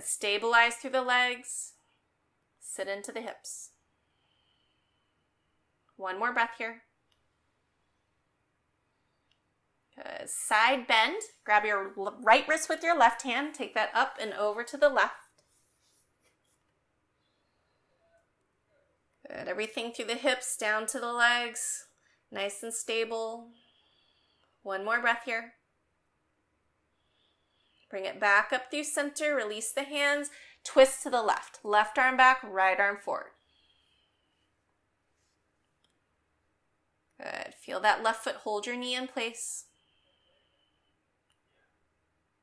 Stabilize 0.00 0.74
through 0.74 0.90
the 0.90 1.02
legs. 1.02 1.74
Sit 2.60 2.88
into 2.88 3.12
the 3.12 3.20
hips. 3.20 3.70
One 5.96 6.18
more 6.18 6.32
breath 6.32 6.52
here. 6.58 6.82
Good. 9.96 10.28
Side 10.28 10.86
bend. 10.86 11.16
Grab 11.44 11.64
your 11.64 11.92
right 11.96 12.46
wrist 12.46 12.68
with 12.68 12.82
your 12.82 12.96
left 12.96 13.22
hand. 13.22 13.54
Take 13.54 13.74
that 13.74 13.90
up 13.94 14.16
and 14.20 14.32
over 14.34 14.62
to 14.62 14.76
the 14.76 14.88
left. 14.88 15.14
Good. 19.28 19.48
Everything 19.48 19.92
through 19.92 20.06
the 20.06 20.14
hips, 20.14 20.56
down 20.56 20.86
to 20.86 21.00
the 21.00 21.12
legs. 21.12 21.86
Nice 22.30 22.62
and 22.62 22.72
stable. 22.72 23.48
One 24.62 24.84
more 24.84 25.00
breath 25.00 25.22
here. 25.24 25.54
Bring 27.90 28.04
it 28.04 28.20
back 28.20 28.52
up 28.52 28.70
through 28.70 28.84
center. 28.84 29.34
Release 29.34 29.72
the 29.72 29.82
hands. 29.82 30.30
Twist 30.64 31.02
to 31.02 31.10
the 31.10 31.22
left. 31.22 31.60
Left 31.64 31.98
arm 31.98 32.16
back, 32.16 32.38
right 32.42 32.78
arm 32.78 32.98
forward. 33.02 33.30
Good. 37.20 37.54
Feel 37.54 37.80
that 37.80 38.02
left 38.02 38.24
foot 38.24 38.36
hold 38.36 38.66
your 38.66 38.76
knee 38.76 38.94
in 38.94 39.08
place. 39.08 39.64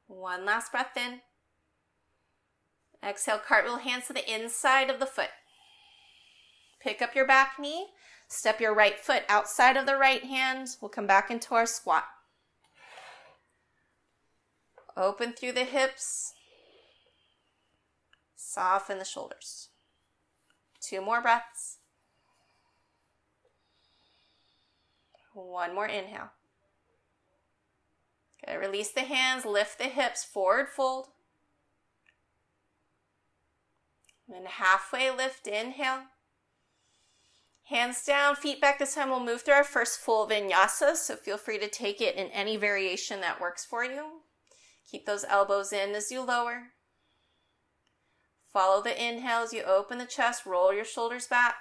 One 0.07 0.45
last 0.45 0.71
breath 0.71 0.97
in. 0.97 1.21
Exhale, 3.03 3.39
cartwheel 3.39 3.77
hands 3.77 4.07
to 4.07 4.13
the 4.13 4.33
inside 4.33 4.89
of 4.89 4.99
the 4.99 5.05
foot. 5.05 5.29
Pick 6.81 7.01
up 7.01 7.15
your 7.15 7.27
back 7.27 7.57
knee. 7.59 7.87
Step 8.27 8.59
your 8.59 8.73
right 8.73 8.99
foot 8.99 9.23
outside 9.29 9.77
of 9.77 9.85
the 9.85 9.97
right 9.97 10.23
hand. 10.23 10.67
We'll 10.81 10.89
come 10.89 11.07
back 11.07 11.29
into 11.29 11.53
our 11.55 11.65
squat. 11.65 12.05
Open 14.97 15.33
through 15.33 15.51
the 15.51 15.65
hips. 15.65 16.33
Soften 18.35 18.99
the 18.99 19.05
shoulders. 19.05 19.69
Two 20.79 21.01
more 21.01 21.21
breaths. 21.21 21.77
One 25.33 25.75
more 25.75 25.87
inhale. 25.87 26.31
Release 28.47 28.91
the 28.91 29.01
hands, 29.01 29.43
lift 29.43 29.79
the 29.79 29.85
hips, 29.85 30.23
forward 30.23 30.69
fold. 30.69 31.07
And 34.33 34.47
halfway 34.47 35.11
lift, 35.11 35.47
inhale. 35.47 36.03
Hands 37.65 38.05
down, 38.05 38.35
feet 38.35 38.61
back. 38.61 38.77
This 38.77 38.95
time 38.95 39.09
we'll 39.09 39.19
move 39.19 39.41
through 39.41 39.55
our 39.55 39.63
first 39.63 39.99
full 39.99 40.27
vinyasa, 40.27 40.95
so 40.95 41.15
feel 41.15 41.37
free 41.37 41.57
to 41.57 41.67
take 41.67 41.99
it 41.99 42.15
in 42.15 42.27
any 42.27 42.55
variation 42.55 43.21
that 43.21 43.41
works 43.41 43.65
for 43.65 43.83
you. 43.83 44.21
Keep 44.89 45.05
those 45.05 45.25
elbows 45.25 45.73
in 45.73 45.95
as 45.95 46.11
you 46.11 46.21
lower. 46.21 46.71
Follow 48.53 48.81
the 48.81 49.03
inhale 49.03 49.43
as 49.43 49.53
you 49.53 49.63
open 49.63 49.97
the 49.97 50.05
chest, 50.05 50.45
roll 50.45 50.73
your 50.73 50.85
shoulders 50.85 51.27
back. 51.27 51.55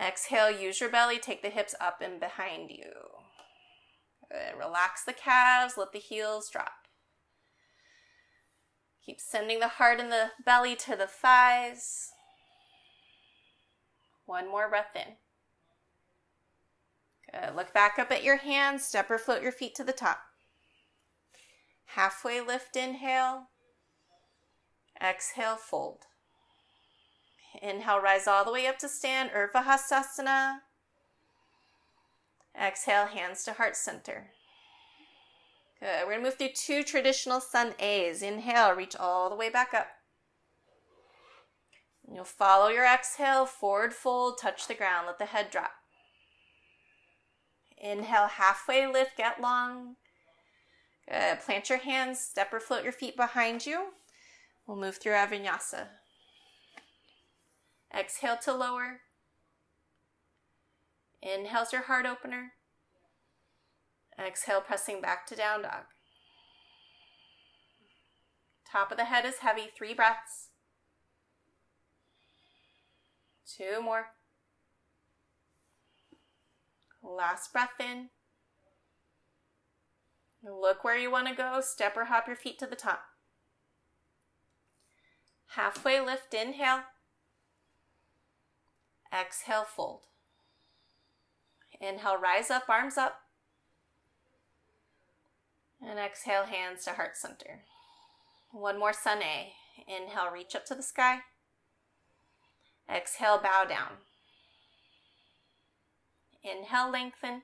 Exhale, 0.00 0.50
use 0.50 0.80
your 0.80 0.90
belly, 0.90 1.18
take 1.18 1.42
the 1.42 1.48
hips 1.48 1.74
up 1.80 2.00
and 2.00 2.20
behind 2.20 2.70
you. 2.70 2.92
Good. 4.30 4.58
Relax 4.58 5.04
the 5.04 5.12
calves, 5.12 5.74
let 5.76 5.92
the 5.92 5.98
heels 5.98 6.48
drop. 6.50 6.86
Keep 9.04 9.20
sending 9.20 9.58
the 9.58 9.68
heart 9.68 9.98
and 9.98 10.12
the 10.12 10.30
belly 10.44 10.76
to 10.76 10.94
the 10.94 11.06
thighs. 11.06 12.10
One 14.26 14.50
more 14.50 14.68
breath 14.68 14.94
in. 14.94 15.14
Good. 17.32 17.56
Look 17.56 17.72
back 17.72 17.98
up 17.98 18.12
at 18.12 18.22
your 18.22 18.36
hands, 18.36 18.84
step 18.84 19.10
or 19.10 19.18
float 19.18 19.42
your 19.42 19.52
feet 19.52 19.74
to 19.76 19.84
the 19.84 19.92
top. 19.92 20.20
Halfway 21.94 22.40
lift, 22.40 22.76
inhale. 22.76 23.48
Exhale, 25.00 25.56
fold. 25.56 26.04
Inhale, 27.62 28.00
rise 28.00 28.26
all 28.26 28.44
the 28.44 28.52
way 28.52 28.66
up 28.66 28.78
to 28.80 28.88
stand, 28.88 29.30
Urdhva 29.30 29.64
Hastasana. 29.64 30.58
Exhale, 32.60 33.06
hands 33.06 33.44
to 33.44 33.52
heart 33.54 33.76
center. 33.76 34.30
Good. 35.80 36.00
We're 36.04 36.12
going 36.12 36.24
to 36.24 36.24
move 36.24 36.34
through 36.38 36.48
two 36.54 36.82
traditional 36.82 37.40
sun 37.40 37.74
A's. 37.78 38.22
Inhale, 38.22 38.74
reach 38.74 38.96
all 38.96 39.30
the 39.30 39.36
way 39.36 39.48
back 39.48 39.72
up. 39.72 39.88
You'll 42.12 42.24
follow 42.24 42.68
your 42.68 42.86
exhale, 42.86 43.46
forward 43.46 43.92
fold, 43.92 44.38
touch 44.40 44.66
the 44.66 44.74
ground, 44.74 45.06
let 45.06 45.18
the 45.18 45.26
head 45.26 45.50
drop. 45.50 45.72
Inhale, 47.76 48.26
halfway 48.26 48.86
lift, 48.86 49.16
get 49.16 49.40
long. 49.40 49.96
Good. 51.08 51.40
Plant 51.40 51.70
your 51.70 51.78
hands, 51.78 52.20
step 52.20 52.52
or 52.52 52.60
float 52.60 52.84
your 52.84 52.92
feet 52.92 53.16
behind 53.16 53.64
you. 53.64 53.88
We'll 54.66 54.76
move 54.76 54.98
through 54.98 55.14
our. 55.14 55.28
Exhale 57.96 58.36
to 58.42 58.52
lower. 58.52 59.00
Inhale's 61.22 61.72
your 61.72 61.82
heart 61.82 62.04
opener. 62.04 62.52
Exhale, 64.18 64.60
pressing 64.60 65.00
back 65.00 65.26
to 65.26 65.36
down 65.36 65.62
dog. 65.62 65.84
Top 68.70 68.90
of 68.90 68.98
the 68.98 69.06
head 69.06 69.24
is 69.24 69.38
heavy, 69.38 69.68
three 69.74 69.94
breaths. 69.94 70.48
Two 73.46 73.80
more. 73.82 74.08
Last 77.02 77.52
breath 77.52 77.80
in. 77.80 78.10
Look 80.42 80.84
where 80.84 80.96
you 80.96 81.10
want 81.10 81.28
to 81.28 81.34
go. 81.34 81.60
Step 81.60 81.96
or 81.96 82.06
hop 82.06 82.26
your 82.26 82.36
feet 82.36 82.58
to 82.60 82.66
the 82.66 82.76
top. 82.76 83.02
Halfway 85.54 86.00
lift, 86.00 86.34
inhale. 86.34 86.82
Exhale, 89.12 89.64
fold. 89.64 90.02
Inhale, 91.80 92.18
rise 92.18 92.50
up, 92.50 92.68
arms 92.68 92.96
up. 92.96 93.20
And 95.80 95.98
exhale, 95.98 96.44
hands 96.44 96.84
to 96.84 96.92
heart 96.92 97.16
center. 97.16 97.62
One 98.50 98.78
more 98.78 98.92
sun 98.92 99.22
A. 99.22 99.52
Inhale, 99.86 100.30
reach 100.32 100.54
up 100.54 100.66
to 100.66 100.74
the 100.74 100.82
sky. 100.82 101.20
Exhale, 102.92 103.38
bow 103.38 103.64
down. 103.68 103.98
Inhale, 106.42 106.90
lengthen. 106.90 107.42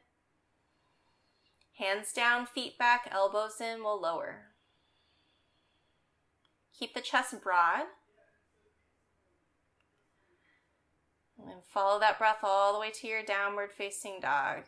Hands 1.78 2.12
down, 2.12 2.46
feet 2.46 2.78
back, 2.78 3.08
elbows 3.10 3.60
in, 3.60 3.82
we'll 3.82 4.00
lower. 4.00 4.46
Keep 6.78 6.94
the 6.94 7.00
chest 7.00 7.34
broad. 7.42 7.86
And 11.38 11.62
follow 11.72 11.98
that 11.98 12.18
breath 12.18 12.38
all 12.42 12.72
the 12.72 12.78
way 12.78 12.90
to 12.90 13.06
your 13.06 13.22
downward 13.22 13.70
facing 13.72 14.20
dog. 14.20 14.64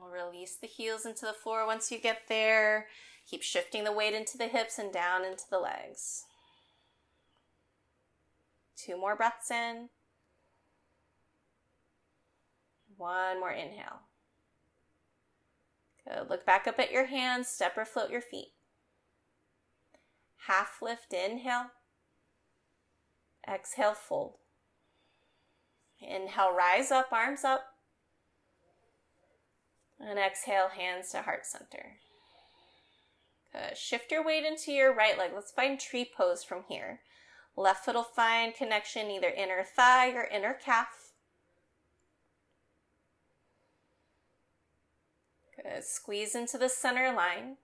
We'll 0.00 0.10
release 0.10 0.56
the 0.56 0.66
heels 0.66 1.06
into 1.06 1.24
the 1.24 1.32
floor 1.32 1.66
once 1.66 1.90
you 1.92 1.98
get 1.98 2.22
there. 2.28 2.88
Keep 3.30 3.42
shifting 3.42 3.84
the 3.84 3.92
weight 3.92 4.12
into 4.12 4.36
the 4.36 4.48
hips 4.48 4.78
and 4.78 4.92
down 4.92 5.24
into 5.24 5.44
the 5.50 5.58
legs. 5.58 6.24
Two 8.76 8.98
more 8.98 9.16
breaths 9.16 9.50
in. 9.50 9.88
One 12.96 13.40
more 13.40 13.52
inhale. 13.52 14.00
Good. 16.06 16.28
Look 16.28 16.44
back 16.46 16.66
up 16.66 16.78
at 16.78 16.92
your 16.92 17.06
hands, 17.06 17.48
step 17.48 17.76
or 17.76 17.84
float 17.84 18.10
your 18.10 18.20
feet. 18.20 18.52
Half 20.46 20.80
lift, 20.82 21.12
inhale. 21.12 21.66
Exhale, 23.48 23.94
fold. 23.94 24.34
Inhale, 26.00 26.54
rise 26.54 26.90
up, 26.90 27.12
arms 27.12 27.44
up. 27.44 27.64
And 29.98 30.18
exhale, 30.18 30.68
hands 30.68 31.10
to 31.10 31.22
heart 31.22 31.46
center. 31.46 31.96
Good. 33.52 33.78
Shift 33.78 34.10
your 34.10 34.24
weight 34.24 34.44
into 34.44 34.72
your 34.72 34.94
right 34.94 35.16
leg. 35.16 35.30
Let's 35.34 35.52
find 35.52 35.78
tree 35.78 36.10
pose 36.16 36.42
from 36.44 36.64
here. 36.68 37.00
Left 37.56 37.84
foot 37.84 37.94
will 37.94 38.02
find 38.02 38.54
connection 38.54 39.10
either 39.10 39.28
inner 39.28 39.64
thigh 39.64 40.10
or 40.10 40.24
inner 40.24 40.54
calf. 40.54 41.03
Good. 45.64 45.84
Squeeze 45.84 46.34
into 46.34 46.58
the 46.58 46.68
center 46.68 47.12
line. 47.14 47.56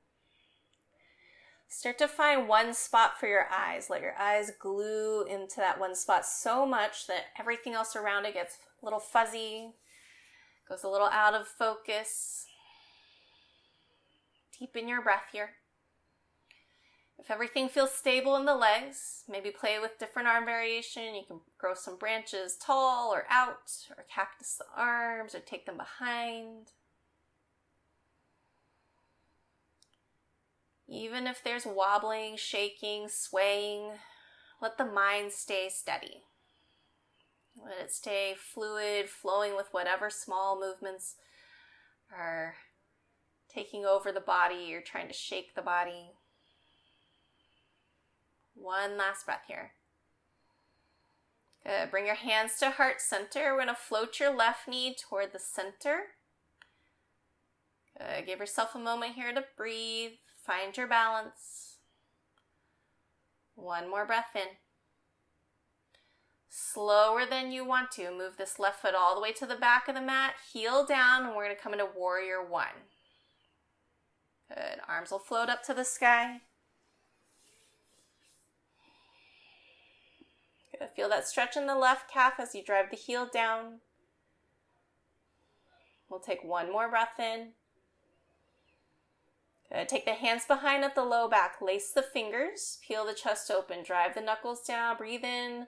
Start 1.68 1.98
to 1.98 2.08
find 2.08 2.48
one 2.48 2.74
spot 2.74 3.20
for 3.20 3.28
your 3.28 3.46
eyes. 3.48 3.88
Let 3.88 4.00
your 4.00 4.16
eyes 4.18 4.50
glue 4.58 5.24
into 5.24 5.56
that 5.58 5.78
one 5.78 5.94
spot 5.94 6.26
so 6.26 6.66
much 6.66 7.06
that 7.06 7.26
everything 7.38 7.74
else 7.74 7.94
around 7.94 8.24
it 8.24 8.34
gets 8.34 8.58
a 8.80 8.84
little 8.84 8.98
fuzzy, 8.98 9.74
goes 10.68 10.82
a 10.82 10.88
little 10.88 11.08
out 11.08 11.34
of 11.34 11.46
focus. 11.46 12.46
Deepen 14.58 14.88
your 14.88 15.02
breath 15.02 15.26
here. 15.32 15.50
If 17.18 17.30
everything 17.30 17.68
feels 17.68 17.92
stable 17.92 18.34
in 18.36 18.46
the 18.46 18.54
legs, 18.56 19.24
maybe 19.28 19.50
play 19.50 19.78
with 19.78 19.98
different 19.98 20.26
arm 20.26 20.46
variation. 20.46 21.14
You 21.14 21.22
can 21.26 21.40
grow 21.58 21.74
some 21.74 21.98
branches 21.98 22.56
tall 22.56 23.12
or 23.12 23.26
out, 23.30 23.70
or 23.96 24.06
cactus 24.12 24.56
the 24.56 24.64
arms, 24.74 25.34
or 25.34 25.40
take 25.40 25.66
them 25.66 25.76
behind. 25.76 26.72
Even 30.90 31.28
if 31.28 31.42
there's 31.42 31.64
wobbling, 31.64 32.36
shaking, 32.36 33.08
swaying, 33.08 33.92
let 34.60 34.76
the 34.76 34.84
mind 34.84 35.30
stay 35.32 35.68
steady. 35.70 36.24
Let 37.64 37.84
it 37.84 37.92
stay 37.92 38.34
fluid, 38.36 39.08
flowing 39.08 39.54
with 39.54 39.68
whatever 39.70 40.10
small 40.10 40.58
movements 40.58 41.14
are 42.12 42.56
taking 43.48 43.84
over 43.84 44.10
the 44.10 44.20
body. 44.20 44.66
You're 44.68 44.80
trying 44.80 45.06
to 45.06 45.14
shake 45.14 45.54
the 45.54 45.62
body. 45.62 46.10
One 48.54 48.98
last 48.98 49.26
breath 49.26 49.44
here. 49.46 49.72
Good. 51.64 51.90
Bring 51.90 52.06
your 52.06 52.16
hands 52.16 52.58
to 52.58 52.70
heart 52.70 53.00
center. 53.00 53.52
We're 53.52 53.64
going 53.64 53.68
to 53.68 53.74
float 53.74 54.18
your 54.18 54.34
left 54.34 54.66
knee 54.66 54.96
toward 54.98 55.32
the 55.32 55.38
center. 55.38 56.00
Good. 57.96 58.26
Give 58.26 58.40
yourself 58.40 58.74
a 58.74 58.78
moment 58.78 59.14
here 59.14 59.32
to 59.32 59.44
breathe. 59.56 60.12
Find 60.44 60.76
your 60.76 60.86
balance. 60.86 61.76
One 63.54 63.90
more 63.90 64.06
breath 64.06 64.34
in. 64.34 64.56
Slower 66.48 67.26
than 67.26 67.52
you 67.52 67.64
want 67.64 67.92
to. 67.92 68.10
Move 68.10 68.36
this 68.36 68.58
left 68.58 68.80
foot 68.80 68.94
all 68.94 69.14
the 69.14 69.20
way 69.20 69.32
to 69.32 69.46
the 69.46 69.56
back 69.56 69.88
of 69.88 69.94
the 69.94 70.00
mat. 70.00 70.34
Heel 70.52 70.84
down, 70.86 71.26
and 71.26 71.36
we're 71.36 71.44
going 71.44 71.56
to 71.56 71.62
come 71.62 71.72
into 71.72 71.88
warrior 71.96 72.44
one. 72.44 72.66
Good. 74.48 74.80
Arms 74.88 75.10
will 75.10 75.18
float 75.18 75.48
up 75.48 75.62
to 75.64 75.74
the 75.74 75.84
sky. 75.84 76.40
Feel 80.96 81.10
that 81.10 81.28
stretch 81.28 81.56
in 81.56 81.66
the 81.66 81.76
left 81.76 82.10
calf 82.10 82.34
as 82.38 82.54
you 82.54 82.64
drive 82.64 82.90
the 82.90 82.96
heel 82.96 83.28
down. 83.30 83.80
We'll 86.08 86.20
take 86.20 86.42
one 86.42 86.72
more 86.72 86.88
breath 86.88 87.20
in. 87.20 87.52
Good. 89.72 89.88
Take 89.88 90.04
the 90.04 90.14
hands 90.14 90.44
behind 90.46 90.84
at 90.84 90.94
the 90.94 91.04
low 91.04 91.28
back. 91.28 91.56
Lace 91.60 91.92
the 91.92 92.02
fingers. 92.02 92.78
Peel 92.86 93.06
the 93.06 93.14
chest 93.14 93.50
open. 93.50 93.84
Drive 93.84 94.14
the 94.14 94.20
knuckles 94.20 94.62
down. 94.62 94.96
Breathe 94.96 95.24
in. 95.24 95.66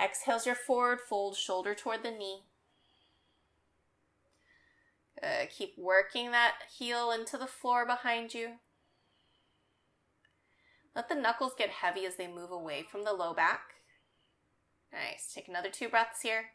Exhales 0.00 0.46
your 0.46 0.54
forward 0.54 1.00
fold, 1.06 1.36
shoulder 1.36 1.74
toward 1.74 2.02
the 2.02 2.10
knee. 2.10 2.44
Good. 5.20 5.50
Keep 5.50 5.74
working 5.76 6.30
that 6.30 6.54
heel 6.78 7.10
into 7.10 7.36
the 7.36 7.46
floor 7.46 7.84
behind 7.84 8.32
you. 8.32 8.52
Let 10.96 11.08
the 11.08 11.14
knuckles 11.14 11.52
get 11.56 11.70
heavy 11.70 12.06
as 12.06 12.16
they 12.16 12.26
move 12.26 12.50
away 12.50 12.84
from 12.90 13.04
the 13.04 13.12
low 13.12 13.34
back. 13.34 13.74
Nice. 14.92 15.32
Take 15.34 15.48
another 15.48 15.70
two 15.70 15.88
breaths 15.88 16.22
here. 16.22 16.46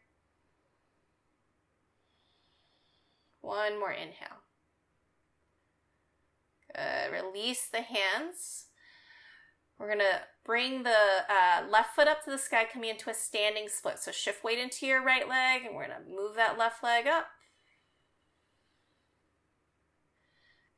One 3.42 3.80
more 3.80 3.92
inhale. 3.92 4.42
Uh, 6.78 7.12
release 7.12 7.68
the 7.68 7.82
hands. 7.82 8.66
We're 9.80 9.88
to 10.00 10.22
bring 10.46 10.84
the 10.84 10.90
uh, 10.90 11.64
left 11.70 11.96
foot 11.96 12.08
up 12.08 12.24
to 12.24 12.32
the 12.32 12.38
sky, 12.38 12.66
coming 12.72 12.90
into 12.90 13.10
a 13.10 13.14
standing 13.14 13.68
split. 13.68 14.00
So 14.00 14.12
shift 14.12 14.44
weight 14.44 14.60
into 14.60 14.86
your 14.86 15.04
right 15.04 15.28
leg, 15.28 15.64
and 15.66 15.76
we're 15.76 15.88
to 15.88 16.00
move 16.10 16.36
that 16.36 16.58
left 16.58 16.84
leg 16.84 17.08
up. 17.08 17.28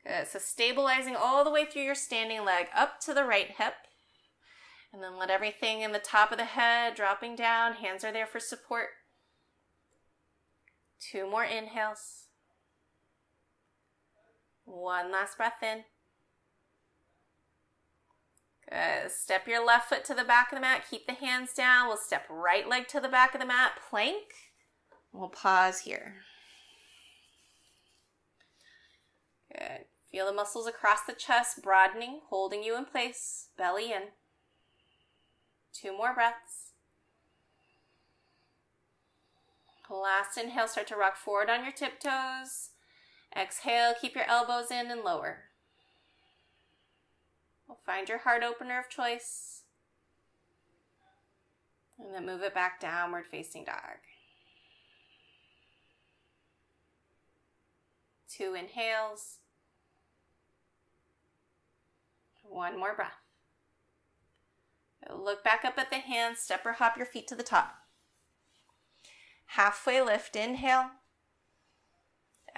Good. 0.05 0.27
So 0.27 0.39
stabilizing 0.39 1.15
all 1.15 1.43
the 1.43 1.51
way 1.51 1.65
through 1.65 1.83
your 1.83 1.95
standing 1.95 2.43
leg 2.45 2.67
up 2.75 2.99
to 3.01 3.13
the 3.13 3.23
right 3.23 3.51
hip. 3.57 3.73
And 4.91 5.03
then 5.03 5.17
let 5.17 5.29
everything 5.29 5.81
in 5.81 5.91
the 5.91 5.99
top 5.99 6.31
of 6.31 6.37
the 6.37 6.45
head 6.45 6.95
dropping 6.95 7.35
down. 7.35 7.73
Hands 7.73 8.03
are 8.03 8.11
there 8.11 8.25
for 8.25 8.39
support. 8.39 8.87
Two 10.99 11.29
more 11.29 11.43
inhales. 11.43 12.28
One 14.69 15.11
last 15.11 15.37
breath 15.37 15.63
in. 15.63 15.83
Good. 18.69 19.11
Step 19.11 19.47
your 19.47 19.65
left 19.65 19.89
foot 19.89 20.05
to 20.05 20.13
the 20.13 20.23
back 20.23 20.51
of 20.51 20.57
the 20.57 20.61
mat. 20.61 20.83
Keep 20.89 21.07
the 21.07 21.13
hands 21.13 21.53
down. 21.53 21.87
We'll 21.87 21.97
step 21.97 22.25
right 22.29 22.67
leg 22.67 22.87
to 22.89 22.99
the 22.99 23.07
back 23.07 23.33
of 23.33 23.41
the 23.41 23.47
mat. 23.47 23.71
Plank. 23.89 24.25
We'll 25.11 25.29
pause 25.29 25.81
here. 25.81 26.17
Good. 29.51 29.85
Feel 30.11 30.27
the 30.27 30.33
muscles 30.33 30.67
across 30.67 31.01
the 31.05 31.13
chest 31.13 31.63
broadening, 31.63 32.19
holding 32.29 32.63
you 32.63 32.77
in 32.77 32.85
place. 32.85 33.47
Belly 33.57 33.91
in. 33.91 34.09
Two 35.73 35.97
more 35.97 36.13
breaths. 36.13 36.73
Last 39.89 40.37
inhale, 40.37 40.67
start 40.67 40.85
to 40.87 40.95
rock 40.95 41.17
forward 41.17 41.49
on 41.49 41.63
your 41.63 41.71
tiptoes. 41.71 42.69
Exhale, 43.37 43.93
keep 43.99 44.15
your 44.15 44.27
elbows 44.27 44.71
in 44.71 44.91
and 44.91 45.01
lower. 45.01 45.43
We'll 47.67 47.77
find 47.85 48.09
your 48.09 48.19
heart 48.19 48.43
opener 48.43 48.79
of 48.79 48.89
choice. 48.89 49.61
And 51.99 52.13
then 52.13 52.25
move 52.25 52.41
it 52.41 52.53
back 52.53 52.79
downward 52.79 53.25
facing 53.29 53.65
dog. 53.65 53.99
Two 58.29 58.55
inhales. 58.55 59.37
One 62.43 62.79
more 62.79 62.95
breath. 62.95 63.11
Look 65.13 65.43
back 65.43 65.63
up 65.63 65.77
at 65.77 65.89
the 65.89 65.97
hands, 65.97 66.39
step 66.39 66.65
or 66.65 66.73
hop 66.73 66.97
your 66.97 67.05
feet 67.05 67.27
to 67.27 67.35
the 67.35 67.43
top. 67.43 67.75
Halfway 69.53 70.01
lift, 70.01 70.35
inhale. 70.35 70.91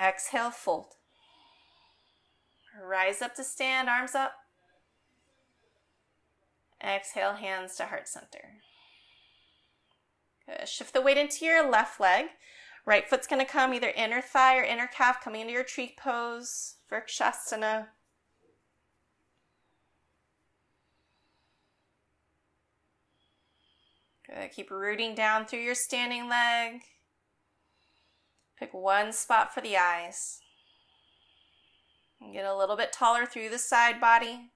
Exhale, 0.01 0.49
fold. 0.49 0.95
Rise 2.81 3.21
up 3.21 3.35
to 3.35 3.43
stand, 3.43 3.89
arms 3.89 4.15
up. 4.15 4.33
Exhale, 6.83 7.33
hands 7.33 7.75
to 7.75 7.85
heart 7.85 8.07
center. 8.07 8.55
Good. 10.47 10.67
Shift 10.67 10.93
the 10.93 11.01
weight 11.01 11.17
into 11.17 11.45
your 11.45 11.69
left 11.69 11.99
leg. 11.99 12.27
Right 12.83 13.07
foot's 13.07 13.27
going 13.27 13.45
to 13.45 13.51
come 13.51 13.73
either 13.73 13.93
inner 13.95 14.21
thigh 14.21 14.57
or 14.57 14.63
inner 14.63 14.87
calf, 14.87 15.21
coming 15.23 15.41
into 15.41 15.53
your 15.53 15.63
tree 15.63 15.93
pose, 15.95 16.77
Vrikshasana. 16.91 17.87
Good. 24.27 24.51
Keep 24.51 24.71
rooting 24.71 25.13
down 25.13 25.45
through 25.45 25.59
your 25.59 25.75
standing 25.75 26.27
leg. 26.27 26.81
Pick 28.61 28.75
one 28.75 29.11
spot 29.11 29.51
for 29.51 29.59
the 29.61 29.75
eyes. 29.75 30.39
And 32.21 32.31
get 32.31 32.45
a 32.45 32.55
little 32.55 32.77
bit 32.77 32.93
taller 32.93 33.25
through 33.25 33.49
the 33.49 33.57
side 33.57 33.99
body. 33.99 34.51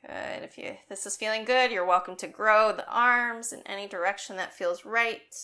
Good. 0.00 0.44
If 0.44 0.56
you 0.56 0.76
this 0.88 1.04
is 1.06 1.16
feeling 1.16 1.44
good, 1.44 1.72
you're 1.72 1.84
welcome 1.84 2.14
to 2.18 2.28
grow 2.28 2.72
the 2.72 2.88
arms 2.88 3.52
in 3.52 3.62
any 3.66 3.88
direction 3.88 4.36
that 4.36 4.54
feels 4.54 4.84
right. 4.84 5.34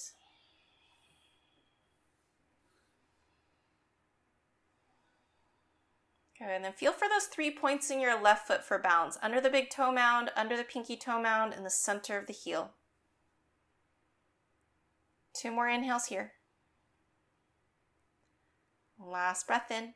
Good. 6.39 6.51
And 6.51 6.65
then 6.65 6.73
feel 6.73 6.93
for 6.93 7.09
those 7.09 7.25
three 7.25 7.51
points 7.51 7.91
in 7.91 8.01
your 8.01 8.23
left 8.23 8.47
foot 8.47 8.63
for 8.63 8.79
balance. 8.79 9.19
Under 9.21 9.41
the 9.41 9.51
big 9.51 9.71
toe 9.71 9.91
mound, 9.91 10.31
under 10.37 10.57
the 10.57 10.63
pinky 10.63 10.97
toe 10.97 11.21
mound, 11.21 11.53
and 11.53 11.67
the 11.67 11.71
center 11.71 12.17
of 12.17 12.29
the 12.29 12.33
heel. 12.33 12.75
Two 15.35 15.51
more 15.51 15.69
inhales 15.69 16.07
here. 16.07 16.33
Last 18.99 19.47
breath 19.47 19.71
in. 19.71 19.95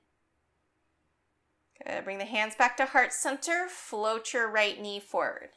Good. 1.85 2.05
Bring 2.05 2.19
the 2.19 2.25
hands 2.25 2.55
back 2.57 2.77
to 2.79 2.87
heart 2.87 3.13
center. 3.13 3.67
Float 3.69 4.33
your 4.33 4.51
right 4.51 4.81
knee 4.81 5.01
forward. 5.01 5.51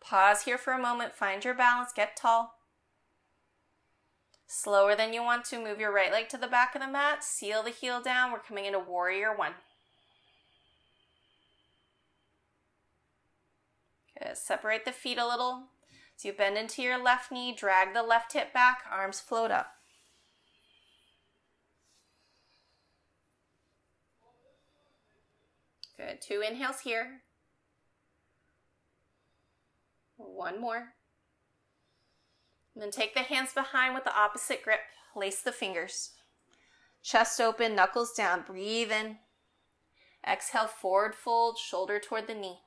Pause 0.00 0.42
here 0.42 0.58
for 0.58 0.72
a 0.72 0.80
moment. 0.80 1.14
Find 1.14 1.44
your 1.44 1.54
balance. 1.54 1.90
Get 1.94 2.16
tall. 2.16 2.54
Slower 4.46 4.94
than 4.94 5.12
you 5.12 5.22
want 5.22 5.44
to. 5.46 5.62
Move 5.62 5.80
your 5.80 5.92
right 5.92 6.12
leg 6.12 6.28
to 6.28 6.38
the 6.38 6.46
back 6.46 6.74
of 6.74 6.82
the 6.82 6.88
mat. 6.88 7.24
Seal 7.24 7.62
the 7.62 7.70
heel 7.70 8.00
down. 8.00 8.30
We're 8.30 8.38
coming 8.38 8.66
into 8.66 8.78
warrior 8.78 9.34
one. 9.34 9.54
Good. 14.18 14.36
Separate 14.36 14.84
the 14.84 14.92
feet 14.92 15.18
a 15.18 15.26
little. 15.26 15.64
So 16.16 16.28
you 16.28 16.34
bend 16.34 16.56
into 16.56 16.82
your 16.82 17.02
left 17.02 17.30
knee. 17.30 17.54
Drag 17.54 17.92
the 17.92 18.02
left 18.02 18.32
hip 18.32 18.52
back. 18.52 18.84
Arms 18.90 19.20
float 19.20 19.50
up. 19.50 19.72
Good. 25.96 26.20
Two 26.20 26.40
inhales 26.40 26.80
here. 26.80 27.22
One 30.16 30.60
more. 30.60 30.94
And 32.74 32.82
then 32.82 32.90
take 32.90 33.14
the 33.14 33.20
hands 33.20 33.52
behind 33.52 33.94
with 33.94 34.04
the 34.04 34.16
opposite 34.16 34.62
grip. 34.62 34.80
Lace 35.14 35.42
the 35.42 35.52
fingers. 35.52 36.10
Chest 37.02 37.40
open, 37.40 37.76
knuckles 37.76 38.12
down. 38.12 38.42
Breathe 38.46 38.90
in. 38.90 39.18
Exhale, 40.26 40.66
forward 40.66 41.14
fold, 41.14 41.58
shoulder 41.58 42.00
toward 42.00 42.26
the 42.26 42.34
knee. 42.34 42.60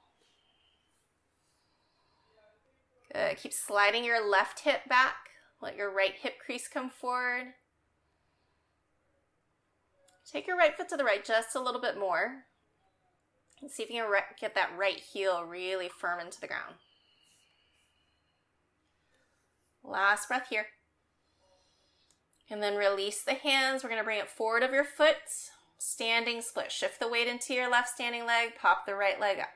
Good. 3.18 3.38
Keep 3.38 3.54
sliding 3.54 4.06
your 4.06 4.24
left 4.24 4.60
hip 4.60 4.88
back. 4.88 5.16
Let 5.60 5.76
your 5.76 5.92
right 5.92 6.14
hip 6.14 6.36
crease 6.38 6.68
come 6.68 6.88
forward. 6.88 7.54
Take 10.32 10.46
your 10.46 10.58
right 10.58 10.78
foot 10.78 10.88
to 10.90 10.98
the 10.98 11.04
right 11.04 11.26
just 11.26 11.56
a 11.56 11.60
little 11.60 11.82
bit 11.82 11.98
more. 11.98 12.44
And 13.60 13.72
see 13.72 13.82
if 13.82 13.90
you 13.90 14.04
can 14.04 14.22
get 14.40 14.54
that 14.54 14.70
right 14.78 15.00
heel 15.00 15.44
really 15.44 15.90
firm 15.90 16.20
into 16.20 16.40
the 16.40 16.46
ground. 16.46 16.76
Last 19.84 20.28
breath 20.28 20.50
here. 20.52 20.68
And 22.52 22.62
then 22.62 22.76
release 22.76 23.24
the 23.24 23.34
hands. 23.34 23.84
We're 23.84 23.90
going 23.90 24.02
to 24.02 24.06
bring 24.06 24.20
it 24.20 24.30
forward 24.30 24.62
of 24.62 24.72
your 24.72 24.84
foot. 24.84 25.16
Standing 25.80 26.42
split. 26.42 26.72
Shift 26.72 27.00
the 27.00 27.08
weight 27.08 27.28
into 27.28 27.56
your 27.56 27.70
left 27.70 27.90
standing 27.90 28.28
leg. 28.28 28.52
Pop 28.62 28.86
the 28.86 28.94
right 28.94 29.20
leg 29.20 29.40
up. 29.40 29.50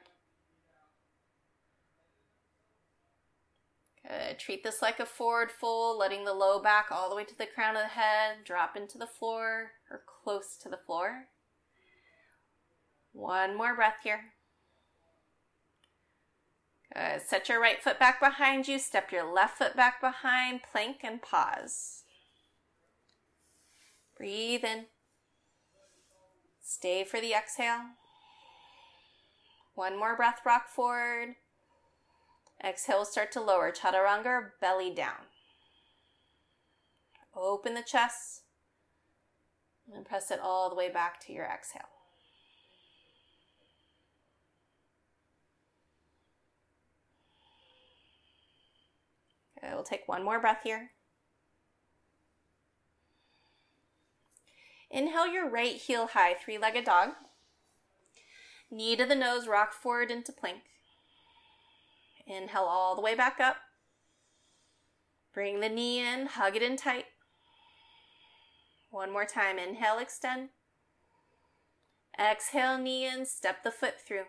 Good. 4.12 4.40
Treat 4.40 4.64
this 4.64 4.82
like 4.82 5.00
a 5.00 5.06
forward 5.06 5.52
fold, 5.52 5.98
letting 5.98 6.26
the 6.26 6.34
low 6.34 6.62
back 6.62 6.88
all 6.92 7.10
the 7.10 7.16
way 7.16 7.24
to 7.24 7.38
the 7.38 7.46
crown 7.46 7.78
of 7.78 7.84
the 7.84 7.88
head. 7.90 8.44
Drop 8.44 8.76
into 8.76 8.98
the 8.98 9.08
floor 9.08 9.72
or 9.90 10.02
close 10.06 10.58
to 10.62 10.70
the 10.70 10.78
floor. 10.78 11.28
One 13.14 13.56
more 13.56 13.76
breath 13.76 13.98
here. 14.04 14.34
Good. 16.94 17.22
Set 17.22 17.48
your 17.48 17.62
right 17.62 17.82
foot 17.82 18.00
back 18.00 18.20
behind 18.20 18.68
you. 18.68 18.80
Step 18.80 19.14
your 19.14 19.32
left 19.32 19.58
foot 19.58 19.78
back 19.78 20.02
behind. 20.02 20.62
Plank 20.70 20.98
and 21.04 21.22
pause. 21.22 22.04
Breathe 24.18 24.66
in. 24.66 24.88
Stay 26.62 27.06
for 27.06 27.22
the 27.22 27.34
exhale. 27.34 27.82
One 29.74 29.98
more 29.98 30.18
breath, 30.18 30.42
rock 30.46 30.68
forward. 30.68 31.36
Exhale, 32.64 33.06
start 33.06 33.32
to 33.32 33.42
lower. 33.42 33.72
Chaturanga, 33.72 34.52
belly 34.60 34.94
down. 34.94 35.28
Open 37.36 37.74
the 37.74 37.82
chest. 37.82 38.42
And 39.94 40.06
press 40.06 40.32
it 40.32 40.40
all 40.42 40.70
the 40.70 40.76
way 40.76 40.90
back 40.90 41.20
to 41.26 41.34
your 41.34 41.46
exhale. 41.46 41.82
Okay, 49.58 49.74
we'll 49.74 49.84
take 49.84 50.08
one 50.08 50.24
more 50.24 50.40
breath 50.40 50.62
here. 50.64 50.92
Inhale 54.90 55.28
your 55.28 55.50
right 55.50 55.76
heel 55.76 56.08
high, 56.08 56.34
three 56.34 56.58
legged 56.58 56.86
dog. 56.86 57.12
Knee 58.70 58.96
to 58.96 59.06
the 59.06 59.16
nose, 59.16 59.48
rock 59.48 59.74
forward 59.74 60.12
into 60.12 60.32
plank. 60.32 60.62
Inhale 62.32 62.64
all 62.64 62.96
the 62.96 63.02
way 63.02 63.16
back 63.16 63.40
up. 63.40 63.58
Bring 65.34 65.60
the 65.60 65.70
knee 65.70 66.00
in, 66.00 66.28
hug 66.28 66.56
it 66.56 66.62
in 66.62 66.76
tight. 66.76 67.06
One 68.90 69.12
more 69.12 69.26
time. 69.26 69.58
Inhale, 69.58 70.00
extend. 70.00 70.50
Exhale, 72.20 72.78
knee 72.78 73.08
in, 73.08 73.26
step 73.26 73.64
the 73.64 73.72
foot 73.72 73.96
through. 74.06 74.26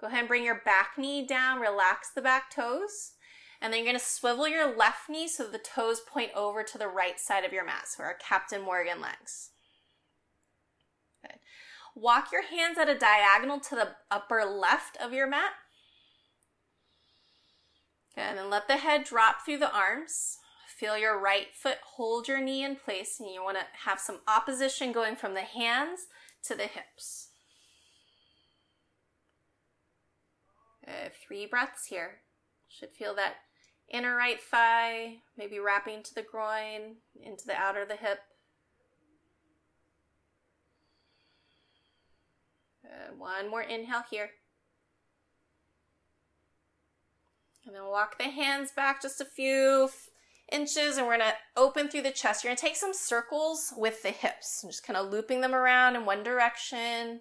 Go 0.00 0.08
ahead 0.08 0.20
and 0.20 0.28
bring 0.28 0.44
your 0.44 0.60
back 0.64 0.98
knee 0.98 1.24
down, 1.24 1.60
relax 1.60 2.10
the 2.12 2.20
back 2.20 2.50
toes. 2.50 3.12
And 3.60 3.72
then 3.72 3.78
you're 3.78 3.92
going 3.92 3.98
to 3.98 4.04
swivel 4.04 4.48
your 4.48 4.76
left 4.76 5.08
knee 5.08 5.28
so 5.28 5.46
the 5.46 5.58
toes 5.58 6.00
point 6.00 6.32
over 6.34 6.64
to 6.64 6.76
the 6.76 6.88
right 6.88 7.20
side 7.20 7.44
of 7.44 7.52
your 7.52 7.64
mat. 7.64 7.86
So 7.86 8.02
our 8.02 8.14
Captain 8.14 8.62
Morgan 8.62 9.00
legs. 9.00 9.50
Good. 11.22 11.38
Walk 11.94 12.32
your 12.32 12.42
hands 12.42 12.78
at 12.78 12.88
a 12.88 12.98
diagonal 12.98 13.60
to 13.60 13.76
the 13.76 13.90
upper 14.10 14.44
left 14.44 14.96
of 15.00 15.12
your 15.12 15.28
mat. 15.28 15.52
And 18.16 18.38
then 18.38 18.50
let 18.50 18.68
the 18.68 18.76
head 18.76 19.04
drop 19.04 19.44
through 19.44 19.58
the 19.58 19.74
arms. 19.74 20.38
Feel 20.66 20.98
your 20.98 21.18
right 21.18 21.54
foot 21.54 21.78
hold 21.94 22.28
your 22.28 22.40
knee 22.40 22.64
in 22.64 22.76
place, 22.76 23.20
and 23.20 23.30
you 23.30 23.42
want 23.42 23.56
to 23.56 23.64
have 23.86 24.00
some 24.00 24.20
opposition 24.26 24.90
going 24.90 25.16
from 25.16 25.34
the 25.34 25.42
hands 25.42 26.06
to 26.44 26.54
the 26.54 26.64
hips. 26.64 27.28
Good. 30.84 31.12
Three 31.26 31.46
breaths 31.46 31.86
here. 31.86 32.18
Should 32.68 32.90
feel 32.90 33.14
that 33.14 33.34
inner 33.88 34.16
right 34.16 34.40
thigh, 34.40 35.18
maybe 35.36 35.58
wrapping 35.58 36.02
to 36.02 36.14
the 36.14 36.22
groin, 36.22 36.96
into 37.20 37.46
the 37.46 37.54
outer 37.54 37.82
of 37.82 37.88
the 37.88 37.96
hip. 37.96 38.18
Good. 42.82 43.18
One 43.18 43.48
more 43.50 43.62
inhale 43.62 44.04
here. 44.10 44.30
And 47.64 47.74
then 47.74 47.84
walk 47.86 48.18
the 48.18 48.24
hands 48.24 48.70
back 48.74 49.00
just 49.00 49.20
a 49.20 49.24
few 49.24 49.88
inches 50.50 50.96
and 50.96 51.06
we're 51.06 51.18
gonna 51.18 51.34
open 51.56 51.88
through 51.88 52.02
the 52.02 52.10
chest. 52.10 52.42
You're 52.42 52.50
gonna 52.50 52.56
take 52.56 52.76
some 52.76 52.92
circles 52.92 53.72
with 53.76 54.02
the 54.02 54.10
hips, 54.10 54.64
just 54.66 54.84
kind 54.86 54.96
of 54.96 55.10
looping 55.10 55.40
them 55.40 55.54
around 55.54 55.96
in 55.96 56.04
one 56.04 56.22
direction. 56.22 57.20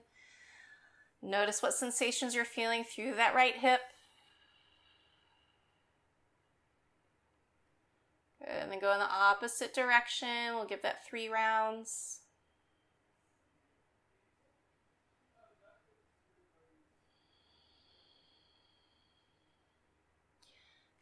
Notice 1.21 1.61
what 1.61 1.73
sensations 1.73 2.33
you're 2.33 2.45
feeling 2.45 2.83
through 2.83 3.15
that 3.15 3.35
right 3.35 3.55
hip. 3.55 3.81
Good. 8.39 8.49
And 8.49 8.71
then 8.71 8.79
go 8.79 8.91
in 8.93 8.99
the 8.99 9.05
opposite 9.05 9.73
direction. 9.73 10.55
We'll 10.55 10.65
give 10.65 10.81
that 10.81 11.05
three 11.07 11.29
rounds. 11.29 12.20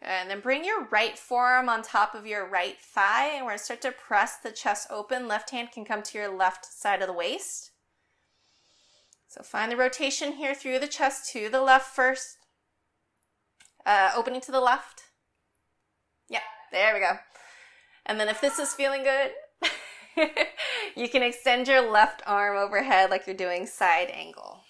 And 0.09 0.27
then 0.27 0.39
bring 0.39 0.65
your 0.65 0.85
right 0.85 1.15
forearm 1.19 1.69
on 1.69 1.83
top 1.83 2.15
of 2.15 2.25
your 2.25 2.49
right 2.49 2.81
thigh, 2.81 3.27
and 3.35 3.45
we're 3.45 3.51
gonna 3.51 3.59
start 3.59 3.81
to 3.83 3.91
press 3.91 4.37
the 4.37 4.49
chest 4.49 4.87
open. 4.89 5.27
Left 5.27 5.51
hand 5.51 5.71
can 5.71 5.85
come 5.85 6.01
to 6.01 6.17
your 6.17 6.35
left 6.35 6.65
side 6.65 7.01
of 7.01 7.07
the 7.07 7.13
waist. 7.13 7.69
So 9.27 9.43
find 9.43 9.71
the 9.71 9.77
rotation 9.77 10.33
here 10.33 10.55
through 10.55 10.79
the 10.79 10.87
chest 10.87 11.31
to 11.33 11.47
the 11.47 11.61
left 11.61 11.95
first. 11.95 12.37
Uh, 13.85 14.09
opening 14.15 14.41
to 14.41 14.51
the 14.51 14.59
left. 14.59 15.03
Yep, 16.27 16.41
there 16.71 16.95
we 16.95 17.01
go. 17.01 17.19
And 18.03 18.19
then 18.19 18.29
if 18.29 18.41
this 18.41 18.57
is 18.57 18.73
feeling 18.73 19.03
good, 19.03 19.31
you 20.95 21.07
can 21.07 21.21
extend 21.21 21.67
your 21.67 21.87
left 21.87 22.23
arm 22.25 22.57
overhead 22.57 23.11
like 23.11 23.27
you're 23.27 23.35
doing 23.35 23.67
side 23.67 24.09
angle. 24.11 24.63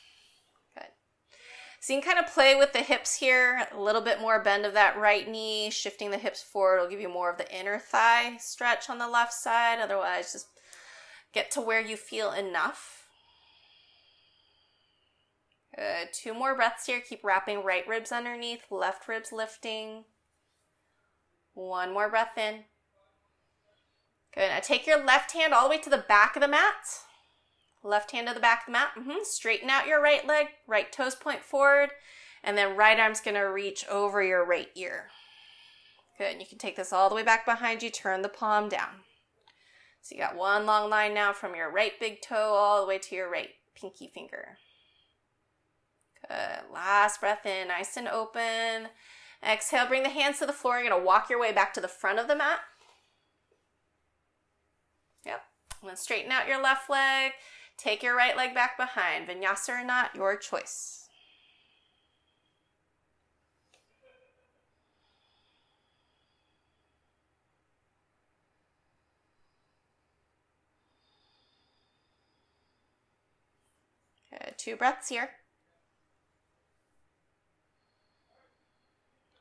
So 1.89 1.95
you 1.95 2.01
can 2.01 2.13
kind 2.13 2.23
of 2.23 2.31
play 2.31 2.53
with 2.53 2.71
the 2.71 2.83
hips 2.83 3.15
here, 3.15 3.67
a 3.71 3.81
little 3.81 4.01
bit 4.03 4.21
more 4.21 4.43
bend 4.43 4.63
of 4.63 4.75
that 4.75 4.95
right 4.95 5.27
knee, 5.27 5.71
shifting 5.71 6.11
the 6.11 6.19
hips 6.19 6.39
forward 6.39 6.79
will 6.79 6.87
give 6.87 7.01
you 7.01 7.09
more 7.09 7.31
of 7.31 7.39
the 7.39 7.51
inner 7.51 7.79
thigh 7.79 8.37
stretch 8.37 8.91
on 8.91 8.99
the 8.99 9.07
left 9.07 9.33
side. 9.33 9.79
Otherwise, 9.79 10.33
just 10.33 10.49
get 11.33 11.49
to 11.49 11.61
where 11.61 11.81
you 11.81 11.97
feel 11.97 12.31
enough. 12.31 13.07
Good. 15.75 16.09
Two 16.13 16.35
more 16.35 16.53
breaths 16.53 16.85
here. 16.85 17.01
Keep 17.01 17.23
wrapping 17.23 17.63
right 17.63 17.87
ribs 17.87 18.11
underneath, 18.11 18.65
left 18.69 19.07
ribs 19.07 19.31
lifting. 19.31 20.03
One 21.55 21.91
more 21.91 22.07
breath 22.07 22.37
in. 22.37 22.65
Good. 24.35 24.49
Now 24.49 24.59
take 24.59 24.85
your 24.85 25.03
left 25.03 25.31
hand 25.31 25.55
all 25.55 25.63
the 25.63 25.71
way 25.71 25.81
to 25.81 25.89
the 25.89 26.05
back 26.07 26.35
of 26.35 26.43
the 26.43 26.47
mat. 26.47 26.85
Left 27.83 28.11
hand 28.11 28.27
to 28.27 28.33
the 28.33 28.39
back 28.39 28.61
of 28.61 28.65
the 28.67 28.71
mat. 28.73 28.89
Mm-hmm. 28.97 29.23
Straighten 29.23 29.69
out 29.69 29.87
your 29.87 30.01
right 30.01 30.25
leg. 30.27 30.47
Right 30.67 30.91
toes 30.91 31.15
point 31.15 31.43
forward. 31.43 31.89
And 32.43 32.57
then 32.57 32.75
right 32.75 32.99
arm's 32.99 33.21
going 33.21 33.35
to 33.35 33.41
reach 33.41 33.85
over 33.89 34.23
your 34.23 34.45
right 34.45 34.69
ear. 34.75 35.07
Good. 36.17 36.39
You 36.39 36.45
can 36.45 36.57
take 36.57 36.75
this 36.75 36.91
all 36.91 37.09
the 37.09 37.15
way 37.15 37.23
back 37.23 37.45
behind 37.45 37.81
you. 37.81 37.89
Turn 37.89 38.21
the 38.21 38.29
palm 38.29 38.67
down. 38.67 39.03
So 40.01 40.15
you 40.15 40.21
got 40.21 40.35
one 40.35 40.65
long 40.65 40.89
line 40.89 41.13
now 41.13 41.33
from 41.33 41.55
your 41.55 41.71
right 41.71 41.93
big 41.99 42.21
toe 42.21 42.53
all 42.53 42.81
the 42.81 42.87
way 42.87 42.97
to 42.97 43.15
your 43.15 43.29
right 43.29 43.49
pinky 43.75 44.07
finger. 44.07 44.57
Good. 46.27 46.73
Last 46.73 47.21
breath 47.21 47.45
in. 47.45 47.69
Nice 47.69 47.95
and 47.95 48.07
open. 48.07 48.89
Exhale. 49.47 49.87
Bring 49.87 50.03
the 50.03 50.09
hands 50.09 50.39
to 50.39 50.45
the 50.45 50.53
floor. 50.53 50.79
You're 50.79 50.89
going 50.89 51.01
to 51.01 51.05
walk 51.05 51.29
your 51.29 51.39
way 51.39 51.53
back 51.53 51.73
to 51.73 51.81
the 51.81 51.87
front 51.87 52.19
of 52.19 52.27
the 52.27 52.35
mat. 52.35 52.59
Yep. 55.25 55.41
And 55.81 55.89
then 55.89 55.97
straighten 55.97 56.31
out 56.31 56.47
your 56.47 56.61
left 56.61 56.89
leg. 56.89 57.31
Take 57.79 58.03
your 58.03 58.15
right 58.15 58.35
leg 58.35 58.53
back 58.53 58.75
behind. 58.75 59.29
Vinyasa 59.29 59.81
or 59.81 59.85
not, 59.85 60.13
your 60.13 60.35
choice. 60.35 61.07
Good. 74.29 74.55
Two 74.57 74.75
breaths 74.75 75.07
here. 75.07 75.29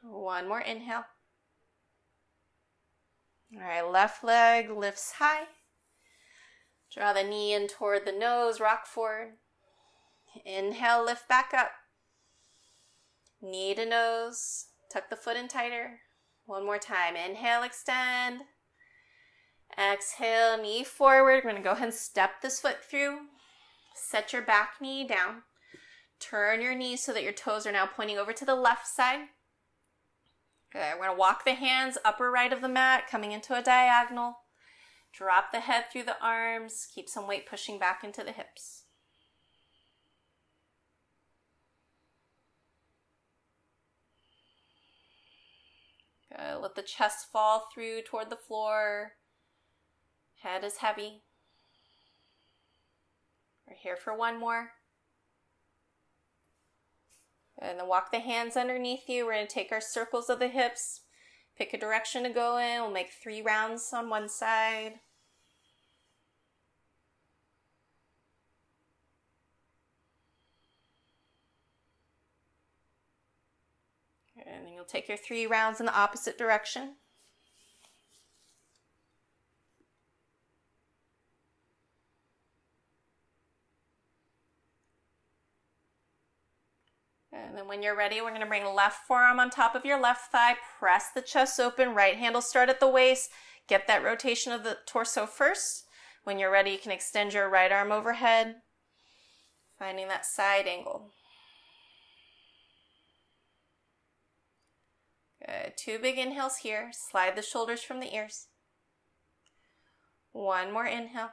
One 0.02 0.48
more 0.48 0.60
inhale. 0.60 1.04
All 3.52 3.60
right, 3.60 3.82
left 3.82 4.22
leg 4.22 4.70
lifts 4.70 5.14
high. 5.18 5.46
Draw 6.94 7.12
the 7.12 7.22
knee 7.22 7.52
in 7.52 7.68
toward 7.68 8.06
the 8.06 8.12
nose, 8.12 8.60
rock 8.60 8.86
forward. 8.86 9.34
Inhale, 10.44 11.04
lift 11.04 11.28
back 11.28 11.52
up. 11.54 11.70
Knee 13.42 13.74
to 13.74 13.86
nose, 13.86 14.66
tuck 14.92 15.10
the 15.10 15.16
foot 15.16 15.36
in 15.36 15.48
tighter. 15.48 16.00
One 16.46 16.64
more 16.64 16.78
time. 16.78 17.14
Inhale, 17.14 17.62
extend. 17.62 18.40
Exhale, 19.78 20.56
knee 20.60 20.82
forward. 20.82 21.42
We're 21.44 21.52
going 21.52 21.56
to 21.56 21.62
go 21.62 21.72
ahead 21.72 21.88
and 21.88 21.94
step 21.94 22.40
this 22.40 22.60
foot 22.60 22.78
through. 22.82 23.18
Set 23.94 24.32
your 24.32 24.42
back 24.42 24.74
knee 24.80 25.06
down. 25.06 25.42
Turn 26.20 26.60
your 26.62 26.74
knees 26.74 27.02
so 27.02 27.12
that 27.12 27.22
your 27.22 27.32
toes 27.32 27.66
are 27.66 27.72
now 27.72 27.86
pointing 27.86 28.18
over 28.18 28.32
to 28.32 28.44
the 28.44 28.54
left 28.54 28.86
side. 28.86 29.26
Okay, 30.74 30.92
we're 30.94 31.06
going 31.06 31.16
to 31.16 31.20
walk 31.20 31.44
the 31.44 31.54
hands 31.54 31.98
upper 32.04 32.30
right 32.30 32.52
of 32.52 32.60
the 32.60 32.68
mat, 32.68 33.04
coming 33.10 33.32
into 33.32 33.54
a 33.54 33.62
diagonal. 33.62 34.38
Drop 35.18 35.50
the 35.50 35.58
head 35.58 35.86
through 35.90 36.04
the 36.04 36.22
arms, 36.22 36.86
keep 36.94 37.08
some 37.08 37.26
weight 37.26 37.44
pushing 37.44 37.76
back 37.76 38.04
into 38.04 38.22
the 38.22 38.30
hips. 38.30 38.84
Good. 46.30 46.62
Let 46.62 46.76
the 46.76 46.82
chest 46.82 47.26
fall 47.32 47.66
through 47.74 48.02
toward 48.02 48.30
the 48.30 48.36
floor. 48.36 49.14
Head 50.42 50.62
is 50.62 50.76
heavy. 50.76 51.22
We're 53.66 53.74
here 53.74 53.96
for 53.96 54.16
one 54.16 54.38
more. 54.38 54.70
And 57.60 57.80
then 57.80 57.88
walk 57.88 58.12
the 58.12 58.20
hands 58.20 58.56
underneath 58.56 59.08
you. 59.08 59.26
We're 59.26 59.32
going 59.32 59.48
to 59.48 59.52
take 59.52 59.72
our 59.72 59.80
circles 59.80 60.30
of 60.30 60.38
the 60.38 60.46
hips, 60.46 61.00
Pick 61.58 61.74
a 61.74 61.78
direction 61.78 62.22
to 62.22 62.30
go 62.30 62.56
in. 62.58 62.80
We'll 62.82 62.92
make 62.92 63.10
three 63.20 63.42
rounds 63.42 63.90
on 63.92 64.08
one 64.08 64.28
side. 64.28 65.00
And 74.36 74.66
then 74.66 74.72
you'll 74.72 74.77
take 74.88 75.08
your 75.08 75.16
three 75.16 75.46
rounds 75.46 75.80
in 75.80 75.86
the 75.86 75.96
opposite 75.96 76.38
direction. 76.38 76.94
And 87.32 87.56
then 87.56 87.68
when 87.68 87.82
you're 87.82 87.96
ready, 87.96 88.20
we're 88.20 88.30
going 88.30 88.40
to 88.40 88.46
bring 88.46 88.64
left 88.74 89.06
forearm 89.06 89.38
on 89.38 89.50
top 89.50 89.74
of 89.74 89.84
your 89.84 90.00
left 90.00 90.32
thigh, 90.32 90.56
press 90.78 91.10
the 91.14 91.22
chest 91.22 91.60
open, 91.60 91.94
right 91.94 92.16
hand 92.16 92.34
will 92.34 92.42
start 92.42 92.68
at 92.68 92.80
the 92.80 92.88
waist. 92.88 93.30
Get 93.68 93.86
that 93.86 94.02
rotation 94.02 94.52
of 94.52 94.64
the 94.64 94.78
torso 94.86 95.26
first. 95.26 95.84
When 96.24 96.38
you're 96.38 96.50
ready, 96.50 96.70
you 96.70 96.78
can 96.78 96.92
extend 96.92 97.34
your 97.34 97.48
right 97.48 97.70
arm 97.70 97.92
overhead, 97.92 98.56
finding 99.78 100.08
that 100.08 100.26
side 100.26 100.66
angle. 100.66 101.10
Good. 105.48 105.76
Two 105.76 105.98
big 105.98 106.18
inhales 106.18 106.58
here. 106.58 106.90
Slide 106.92 107.34
the 107.36 107.42
shoulders 107.42 107.82
from 107.82 108.00
the 108.00 108.14
ears. 108.14 108.48
One 110.32 110.72
more 110.72 110.86
inhale. 110.86 111.30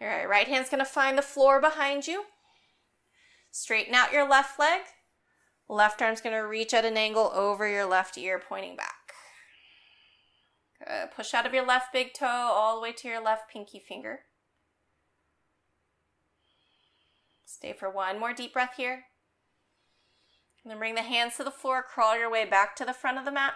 All 0.00 0.06
right, 0.06 0.28
right 0.28 0.46
hand's 0.46 0.68
going 0.68 0.84
to 0.84 0.84
find 0.84 1.18
the 1.18 1.22
floor 1.22 1.60
behind 1.60 2.06
you. 2.06 2.24
Straighten 3.50 3.94
out 3.94 4.12
your 4.12 4.28
left 4.28 4.58
leg. 4.58 4.82
Left 5.68 6.00
arm's 6.00 6.20
going 6.20 6.36
to 6.36 6.46
reach 6.46 6.72
at 6.72 6.84
an 6.84 6.96
angle 6.96 7.32
over 7.34 7.66
your 7.66 7.86
left 7.86 8.16
ear, 8.16 8.40
pointing 8.46 8.76
back. 8.76 8.94
Good. 10.78 11.10
Push 11.16 11.34
out 11.34 11.46
of 11.46 11.54
your 11.54 11.66
left 11.66 11.92
big 11.92 12.14
toe 12.14 12.26
all 12.26 12.76
the 12.76 12.82
way 12.82 12.92
to 12.92 13.08
your 13.08 13.22
left 13.22 13.50
pinky 13.50 13.80
finger. 13.80 14.20
Stay 17.44 17.72
for 17.72 17.90
one 17.90 18.20
more 18.20 18.34
deep 18.34 18.52
breath 18.52 18.74
here. 18.76 19.04
And 20.66 20.72
then 20.72 20.80
bring 20.80 20.96
the 20.96 21.02
hands 21.02 21.36
to 21.36 21.44
the 21.44 21.52
floor, 21.52 21.80
crawl 21.80 22.18
your 22.18 22.28
way 22.28 22.44
back 22.44 22.74
to 22.74 22.84
the 22.84 22.92
front 22.92 23.18
of 23.18 23.24
the 23.24 23.30
mat. 23.30 23.52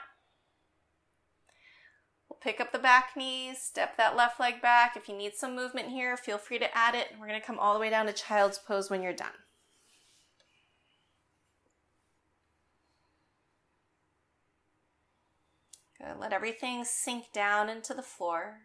We'll 2.28 2.38
pick 2.40 2.60
up 2.60 2.70
the 2.70 2.78
back 2.78 3.16
knee, 3.16 3.52
step 3.52 3.96
that 3.96 4.14
left 4.14 4.38
leg 4.38 4.62
back. 4.62 4.96
If 4.96 5.08
you 5.08 5.16
need 5.16 5.34
some 5.34 5.56
movement 5.56 5.88
here, 5.88 6.16
feel 6.16 6.38
free 6.38 6.60
to 6.60 6.72
add 6.72 6.94
it. 6.94 7.08
We're 7.18 7.26
going 7.26 7.40
to 7.40 7.44
come 7.44 7.58
all 7.58 7.74
the 7.74 7.80
way 7.80 7.90
down 7.90 8.06
to 8.06 8.12
child's 8.12 8.60
pose 8.60 8.90
when 8.90 9.02
you're 9.02 9.12
done. 9.12 9.32
Good. 15.98 16.16
Let 16.20 16.32
everything 16.32 16.84
sink 16.84 17.32
down 17.32 17.68
into 17.68 17.92
the 17.92 18.02
floor. 18.02 18.58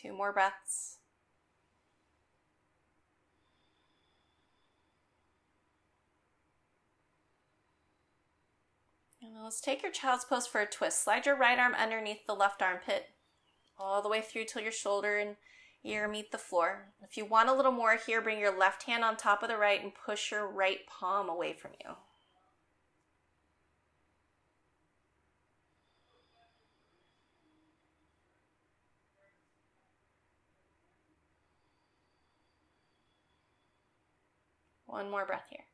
Two 0.00 0.12
more 0.12 0.32
breaths. 0.32 0.98
And 9.20 9.42
let's 9.42 9.60
take 9.60 9.82
your 9.82 9.90
child's 9.90 10.24
pose 10.24 10.46
for 10.46 10.60
a 10.60 10.66
twist. 10.66 11.02
Slide 11.02 11.26
your 11.26 11.36
right 11.36 11.58
arm 11.58 11.74
underneath 11.74 12.26
the 12.26 12.34
left 12.34 12.62
armpit, 12.62 13.06
all 13.76 14.00
the 14.00 14.08
way 14.08 14.20
through 14.20 14.44
till 14.44 14.62
your 14.62 14.72
shoulder 14.72 15.18
and 15.18 15.36
ear 15.84 16.06
meet 16.06 16.30
the 16.30 16.38
floor. 16.38 16.92
If 17.02 17.16
you 17.16 17.24
want 17.24 17.48
a 17.48 17.54
little 17.54 17.72
more 17.72 17.96
here, 17.96 18.22
bring 18.22 18.38
your 18.38 18.56
left 18.56 18.84
hand 18.84 19.04
on 19.04 19.16
top 19.16 19.42
of 19.42 19.48
the 19.48 19.56
right 19.56 19.82
and 19.82 19.92
push 19.94 20.30
your 20.30 20.46
right 20.46 20.86
palm 20.86 21.28
away 21.28 21.52
from 21.52 21.72
you. 21.84 21.94
One 34.88 35.10
more 35.10 35.26
breath 35.26 35.44
here. 35.50 35.66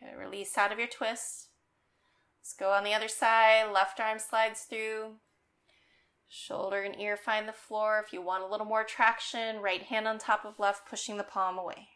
Good. 0.00 0.18
Release 0.18 0.58
out 0.58 0.72
of 0.72 0.78
your 0.78 0.88
twist. 0.88 1.48
Let's 2.40 2.52
go 2.52 2.72
on 2.72 2.82
the 2.82 2.92
other 2.92 3.08
side. 3.08 3.72
Left 3.72 4.00
arm 4.00 4.18
slides 4.18 4.62
through. 4.62 5.14
Shoulder 6.28 6.82
and 6.82 7.00
ear 7.00 7.16
find 7.16 7.48
the 7.48 7.52
floor. 7.52 8.02
If 8.04 8.12
you 8.12 8.20
want 8.20 8.42
a 8.42 8.48
little 8.48 8.66
more 8.66 8.82
traction, 8.82 9.60
right 9.60 9.82
hand 9.82 10.08
on 10.08 10.18
top 10.18 10.44
of 10.44 10.58
left, 10.58 10.88
pushing 10.90 11.16
the 11.16 11.22
palm 11.22 11.58
away. 11.58 11.88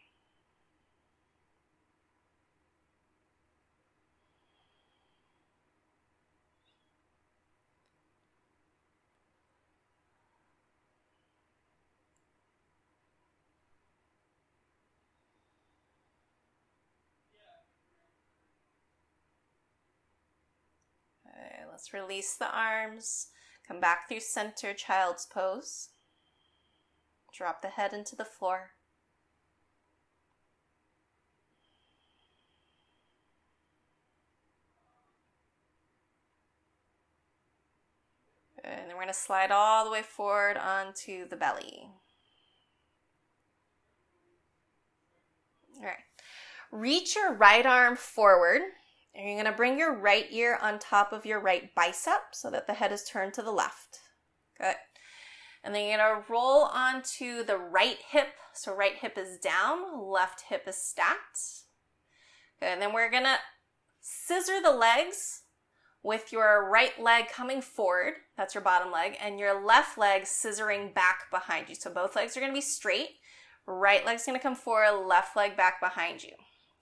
Let's 21.81 21.93
release 21.93 22.35
the 22.35 22.55
arms. 22.55 23.29
Come 23.67 23.79
back 23.79 24.07
through 24.07 24.19
center 24.19 24.71
child's 24.71 25.25
pose. 25.25 25.89
Drop 27.33 27.63
the 27.63 27.69
head 27.69 27.91
into 27.91 28.15
the 28.15 28.23
floor. 28.23 28.73
And 38.63 38.81
then 38.81 38.89
we're 38.89 39.01
going 39.01 39.07
to 39.07 39.13
slide 39.15 39.49
all 39.49 39.83
the 39.83 39.89
way 39.89 40.03
forward 40.03 40.57
onto 40.57 41.27
the 41.27 41.35
belly. 41.35 41.87
All 45.79 45.85
right. 45.85 45.95
Reach 46.71 47.15
your 47.15 47.33
right 47.33 47.65
arm 47.65 47.95
forward 47.95 48.61
and 49.13 49.25
you're 49.25 49.35
going 49.35 49.51
to 49.51 49.57
bring 49.57 49.77
your 49.77 49.93
right 49.95 50.27
ear 50.31 50.57
on 50.61 50.79
top 50.79 51.11
of 51.11 51.25
your 51.25 51.39
right 51.39 51.73
bicep 51.75 52.33
so 52.33 52.49
that 52.49 52.67
the 52.67 52.73
head 52.73 52.91
is 52.91 53.03
turned 53.03 53.33
to 53.33 53.41
the 53.41 53.51
left. 53.51 53.99
Good. 54.59 54.75
And 55.63 55.75
then 55.75 55.87
you're 55.87 55.97
going 55.97 56.23
to 56.23 56.31
roll 56.31 56.63
onto 56.63 57.43
the 57.43 57.57
right 57.57 57.97
hip. 58.09 58.29
So 58.53 58.73
right 58.73 58.95
hip 58.95 59.17
is 59.17 59.37
down, 59.37 60.09
left 60.09 60.45
hip 60.49 60.63
is 60.67 60.77
stacked. 60.77 61.39
Good. 62.59 62.69
And 62.69 62.81
then 62.81 62.93
we're 62.93 63.11
going 63.11 63.23
to 63.23 63.37
scissor 63.99 64.61
the 64.61 64.71
legs 64.71 65.43
with 66.03 66.31
your 66.31 66.69
right 66.69 66.99
leg 66.99 67.27
coming 67.29 67.61
forward. 67.61 68.13
That's 68.37 68.55
your 68.55 68.63
bottom 68.63 68.91
leg. 68.91 69.17
And 69.21 69.39
your 69.39 69.63
left 69.63 69.97
leg 69.97 70.23
scissoring 70.23 70.93
back 70.93 71.29
behind 71.29 71.69
you. 71.69 71.75
So 71.75 71.91
both 71.91 72.15
legs 72.15 72.35
are 72.35 72.39
going 72.39 72.51
to 72.51 72.57
be 72.57 72.61
straight. 72.61 73.09
Right 73.67 74.05
leg's 74.05 74.25
going 74.25 74.37
to 74.37 74.41
come 74.41 74.55
forward, 74.55 75.05
left 75.05 75.35
leg 75.35 75.55
back 75.55 75.79
behind 75.79 76.23
you. 76.23 76.31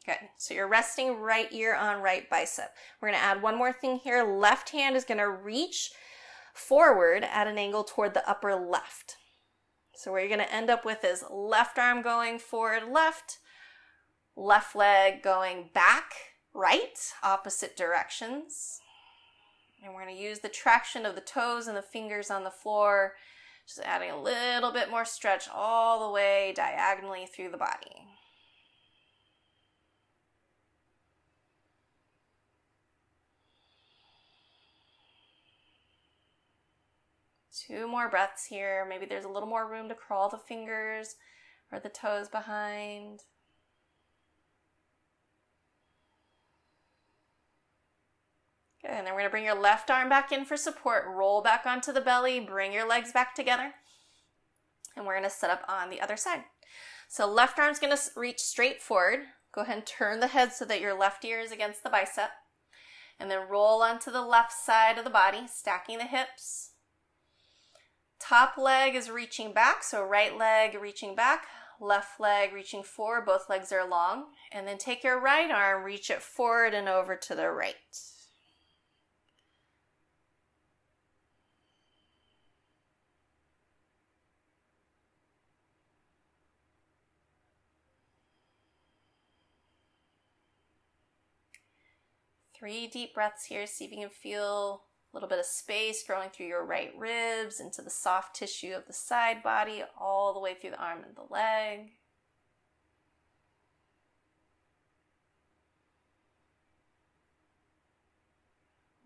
Good. 0.10 0.30
So 0.38 0.56
you're 0.56 0.68
resting 0.68 1.20
right 1.20 1.54
ear 1.54 1.76
on 1.76 2.02
right 2.02 2.28
bicep. 2.32 2.74
We're 3.00 3.10
going 3.10 3.20
to 3.20 3.24
add 3.24 3.44
one 3.44 3.56
more 3.56 3.72
thing 3.72 3.98
here. 3.98 4.24
Left 4.24 4.72
hand 4.72 4.96
is 4.96 5.04
going 5.04 5.20
to 5.20 5.30
reach 5.30 5.92
forward 6.52 7.24
at 7.24 7.46
an 7.46 7.60
angle 7.60 7.84
toward 7.84 8.16
the 8.16 8.28
upper 8.28 8.56
left. 8.56 9.18
So 9.94 10.12
where 10.12 10.22
you're 10.22 10.36
going 10.36 10.48
to 10.48 10.52
end 10.52 10.72
up 10.72 10.84
with 10.84 11.04
is 11.04 11.24
left 11.30 11.78
arm 11.78 12.02
going 12.02 12.40
forward 12.40 12.92
left, 12.92 13.38
left 14.36 14.76
leg 14.76 15.22
going 15.22 15.70
back 15.76 16.12
right, 16.56 16.98
opposite 17.22 17.78
directions. 17.78 18.82
And 19.86 19.94
we're 19.94 20.06
going 20.06 20.16
to 20.16 20.22
use 20.22 20.40
the 20.40 20.50
traction 20.50 21.06
of 21.06 21.14
the 21.14 21.22
toes 21.22 21.68
and 21.68 21.78
the 21.78 21.84
fingers 21.84 22.32
on 22.32 22.44
the 22.44 22.50
floor, 22.50 23.14
just 23.68 23.80
adding 23.82 24.10
a 24.10 24.20
little 24.20 24.72
bit 24.72 24.90
more 24.90 25.06
stretch 25.06 25.48
all 25.54 26.08
the 26.08 26.12
way 26.12 26.52
diagonally 26.56 27.28
through 27.28 27.52
the 27.52 27.58
body. 27.58 28.09
Two 37.70 37.88
more 37.88 38.10
breaths 38.10 38.46
here. 38.46 38.84
Maybe 38.88 39.06
there's 39.06 39.26
a 39.26 39.30
little 39.30 39.48
more 39.48 39.70
room 39.70 39.90
to 39.90 39.96
crawl 39.96 40.28
the 40.28 40.40
fingers 40.40 41.16
or 41.72 41.80
the 41.80 41.90
toes 41.90 42.28
behind. 42.28 43.20
Good, 48.82 48.92
and 48.92 49.06
then 49.06 49.14
we're 49.14 49.20
gonna 49.20 49.30
bring 49.30 49.46
your 49.46 49.60
left 49.60 49.92
arm 49.92 50.10
back 50.10 50.32
in 50.32 50.46
for 50.46 50.58
support. 50.58 51.06
Roll 51.08 51.44
back 51.44 51.68
onto 51.68 51.92
the 51.92 52.02
belly, 52.02 52.40
bring 52.40 52.74
your 52.74 52.88
legs 52.88 53.12
back 53.12 53.36
together. 53.36 53.74
And 54.96 55.06
we're 55.06 55.16
gonna 55.16 55.30
set 55.30 55.52
up 55.52 55.64
on 55.68 55.92
the 55.92 56.02
other 56.02 56.18
side. 56.18 56.46
So 57.08 57.28
left 57.28 57.60
arm's 57.60 57.78
gonna 57.78 57.98
reach 58.16 58.40
straight 58.40 58.82
forward. 58.82 59.20
Go 59.54 59.62
ahead 59.62 59.78
and 59.78 59.86
turn 59.86 60.22
the 60.22 60.28
head 60.28 60.54
so 60.54 60.66
that 60.66 60.82
your 60.82 60.98
left 60.98 61.24
ear 61.24 61.40
is 61.40 61.52
against 61.52 61.84
the 61.84 61.90
bicep. 61.92 62.32
And 63.20 63.30
then 63.30 63.48
roll 63.48 63.84
onto 63.84 64.10
the 64.10 64.24
left 64.24 64.54
side 64.54 64.98
of 64.98 65.04
the 65.04 65.12
body, 65.12 65.46
stacking 65.46 66.00
the 66.00 66.06
hips. 66.06 66.69
Top 68.30 68.60
leg 68.60 68.94
is 68.94 69.10
reaching 69.10 69.54
back, 69.54 69.82
so 69.82 70.04
right 70.04 70.38
leg 70.38 70.76
reaching 70.80 71.16
back, 71.16 71.48
left 71.82 72.20
leg 72.20 72.54
reaching 72.54 72.84
forward, 72.84 73.26
both 73.26 73.50
legs 73.50 73.72
are 73.72 73.90
long. 73.90 74.26
And 74.52 74.68
then 74.68 74.78
take 74.78 75.04
your 75.04 75.20
right 75.20 75.50
arm, 75.50 75.84
reach 75.84 76.12
it 76.12 76.22
forward 76.22 76.76
and 76.76 76.88
over 76.88 77.16
to 77.16 77.34
the 77.34 77.50
right. 77.50 77.74
Three 92.56 92.86
deep 92.86 93.16
breaths 93.16 93.46
here, 93.46 93.66
see 93.66 93.86
if 93.86 93.92
you 93.92 94.02
can 94.02 94.10
feel 94.10 94.84
a 95.12 95.16
little 95.16 95.30
bit 95.30 95.40
of 95.40 95.46
space 95.46 96.04
growing 96.06 96.30
through 96.30 96.46
your 96.46 96.66
right 96.66 96.94
ribs 96.98 97.60
into 97.60 97.82
the 97.82 97.90
soft 97.90 98.36
tissue 98.36 98.74
of 98.74 98.86
the 98.86 98.94
side 98.94 99.42
body, 99.42 99.84
all 100.00 100.34
the 100.34 100.40
way 100.40 100.54
through 100.54 100.72
the 100.72 100.82
arm 100.82 101.00
and 101.06 101.16
the 101.16 101.34
leg. 101.34 101.92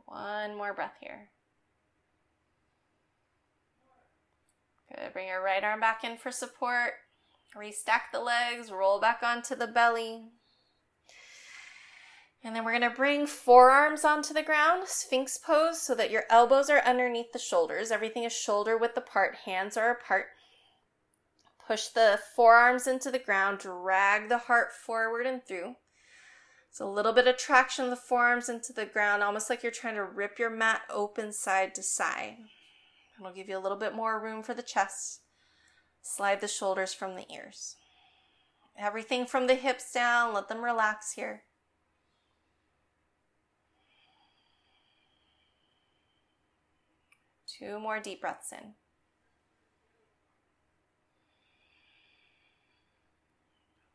One 0.05 0.55
more 0.57 0.73
breath 0.73 0.97
here. 0.99 1.29
Good. 4.93 5.13
Bring 5.13 5.27
your 5.27 5.41
right 5.41 5.63
arm 5.63 5.79
back 5.79 6.03
in 6.03 6.17
for 6.17 6.31
support. 6.31 6.93
Restack 7.55 8.11
the 8.11 8.19
legs, 8.19 8.71
roll 8.71 8.99
back 8.99 9.21
onto 9.23 9.55
the 9.55 9.67
belly. 9.67 10.25
And 12.43 12.53
then 12.53 12.65
we're 12.65 12.77
going 12.77 12.89
to 12.89 12.95
bring 12.95 13.25
forearms 13.25 14.03
onto 14.03 14.33
the 14.33 14.43
ground, 14.43 14.87
sphinx 14.87 15.37
pose, 15.37 15.81
so 15.81 15.95
that 15.95 16.11
your 16.11 16.25
elbows 16.29 16.69
are 16.69 16.81
underneath 16.81 17.31
the 17.31 17.39
shoulders. 17.39 17.89
Everything 17.89 18.25
is 18.25 18.33
shoulder 18.33 18.77
width 18.77 18.97
apart, 18.97 19.35
hands 19.45 19.77
are 19.77 19.91
apart. 19.91 20.25
Push 21.65 21.87
the 21.87 22.19
forearms 22.35 22.85
into 22.85 23.09
the 23.09 23.19
ground, 23.19 23.59
drag 23.59 24.27
the 24.27 24.39
heart 24.39 24.73
forward 24.73 25.25
and 25.25 25.41
through. 25.47 25.75
It's 26.69 26.81
a 26.81 26.85
little 26.85 27.13
bit 27.13 27.27
of 27.27 27.37
traction 27.37 27.85
of 27.85 27.91
the 27.91 27.95
forearms 27.95 28.49
into 28.49 28.73
the 28.73 28.85
ground, 28.85 29.23
almost 29.23 29.49
like 29.49 29.63
you're 29.63 29.71
trying 29.71 29.95
to 29.95 30.03
rip 30.03 30.37
your 30.37 30.49
mat 30.49 30.81
open 30.89 31.31
side 31.31 31.73
to 31.75 31.83
side. 31.83 32.35
It'll 33.17 33.31
give 33.31 33.47
you 33.47 33.57
a 33.57 33.61
little 33.61 33.77
bit 33.77 33.95
more 33.95 34.21
room 34.21 34.43
for 34.43 34.53
the 34.53 34.63
chest. 34.63 35.21
Slide 36.01 36.41
the 36.41 36.47
shoulders 36.49 36.93
from 36.93 37.15
the 37.15 37.31
ears. 37.33 37.77
Everything 38.77 39.25
from 39.25 39.47
the 39.47 39.55
hips 39.55 39.93
down, 39.93 40.33
let 40.33 40.49
them 40.49 40.65
relax 40.65 41.13
here. 41.13 41.43
Two 47.59 47.79
more 47.79 47.99
deep 47.99 48.21
breaths 48.21 48.51
in. 48.51 48.73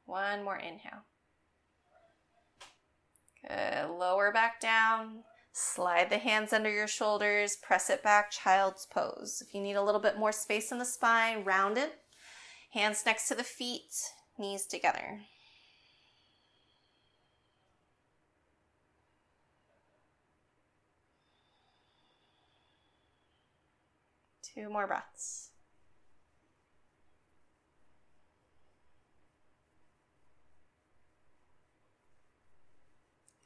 One 0.05 0.43
more 0.45 0.57
inhale. 0.57 1.05
Good. 3.47 3.91
Lower 3.91 4.33
back 4.33 4.61
down. 4.61 5.25
Slide 5.53 6.09
the 6.09 6.19
hands 6.19 6.53
under 6.53 6.71
your 6.71 6.87
shoulders. 6.87 7.57
Press 7.57 7.91
it 7.91 8.03
back, 8.03 8.31
child's 8.31 8.87
pose. 8.87 9.43
If 9.47 9.55
you 9.55 9.61
need 9.61 9.75
a 9.75 9.83
little 9.83 10.01
bit 10.01 10.19
more 10.19 10.33
space 10.33 10.71
in 10.71 10.79
the 10.79 10.85
spine, 10.85 11.45
round 11.45 11.77
it. 11.77 11.95
Hands 12.73 13.03
next 13.05 13.29
to 13.29 13.35
the 13.35 13.45
feet, 13.45 13.93
knees 14.39 14.67
together. 14.67 15.21
Two 24.59 24.69
more 24.69 24.89
breaths. 24.89 25.51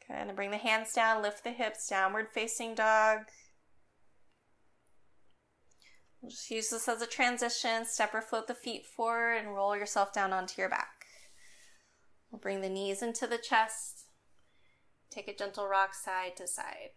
Okay, 0.02 0.18
and 0.18 0.34
bring 0.34 0.50
the 0.50 0.56
hands 0.56 0.94
down, 0.94 1.20
lift 1.20 1.44
the 1.44 1.50
hips, 1.50 1.86
downward 1.86 2.28
facing 2.32 2.74
dog. 2.74 3.18
We'll 6.22 6.30
just 6.30 6.50
use 6.50 6.70
this 6.70 6.88
as 6.88 7.02
a 7.02 7.06
transition. 7.06 7.84
Step 7.84 8.14
or 8.14 8.22
float 8.22 8.46
the 8.46 8.54
feet 8.54 8.86
forward 8.86 9.34
and 9.34 9.54
roll 9.54 9.76
yourself 9.76 10.14
down 10.14 10.32
onto 10.32 10.62
your 10.62 10.70
back. 10.70 11.04
We'll 12.30 12.40
bring 12.40 12.62
the 12.62 12.70
knees 12.70 13.02
into 13.02 13.26
the 13.26 13.36
chest. 13.36 14.06
Take 15.10 15.28
a 15.28 15.36
gentle 15.36 15.68
rock 15.68 15.94
side 15.94 16.36
to 16.36 16.46
side. 16.46 16.92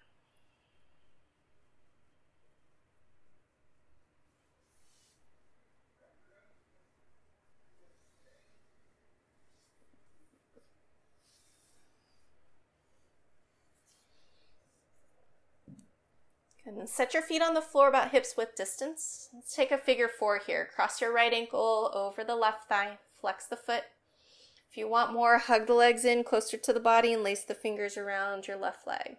And 16.68 16.89
set 16.89 17.13
your 17.13 17.22
feet 17.22 17.43
on 17.43 17.53
the 17.53 17.61
floor 17.61 17.88
about 17.88 18.11
hips 18.11 18.36
width 18.36 18.55
distance. 18.55 19.30
Let's 19.34 19.55
take 19.55 19.72
a 19.72 19.78
figure 19.78 20.09
four 20.09 20.39
here. 20.45 20.68
Cross 20.76 20.99
your 20.99 21.13
right 21.13 21.32
ankle 21.32 21.91
over 21.93 22.24
the 22.24 22.36
left 22.36 22.68
thigh. 22.68 22.97
Flex 23.22 23.45
the 23.45 23.55
foot. 23.55 23.84
If 24.70 24.78
you 24.78 24.89
want 24.89 25.13
more, 25.13 25.38
hug 25.38 25.68
the 25.68 25.74
legs 25.74 26.03
in 26.03 26.24
closer 26.24 26.57
to 26.57 26.74
the 26.74 26.80
body 26.80 27.13
and 27.13 27.24
lace 27.24 27.43
the 27.43 27.53
fingers 27.53 27.97
around 27.97 28.47
your 28.47 28.57
left 28.57 28.88
leg. 28.88 29.18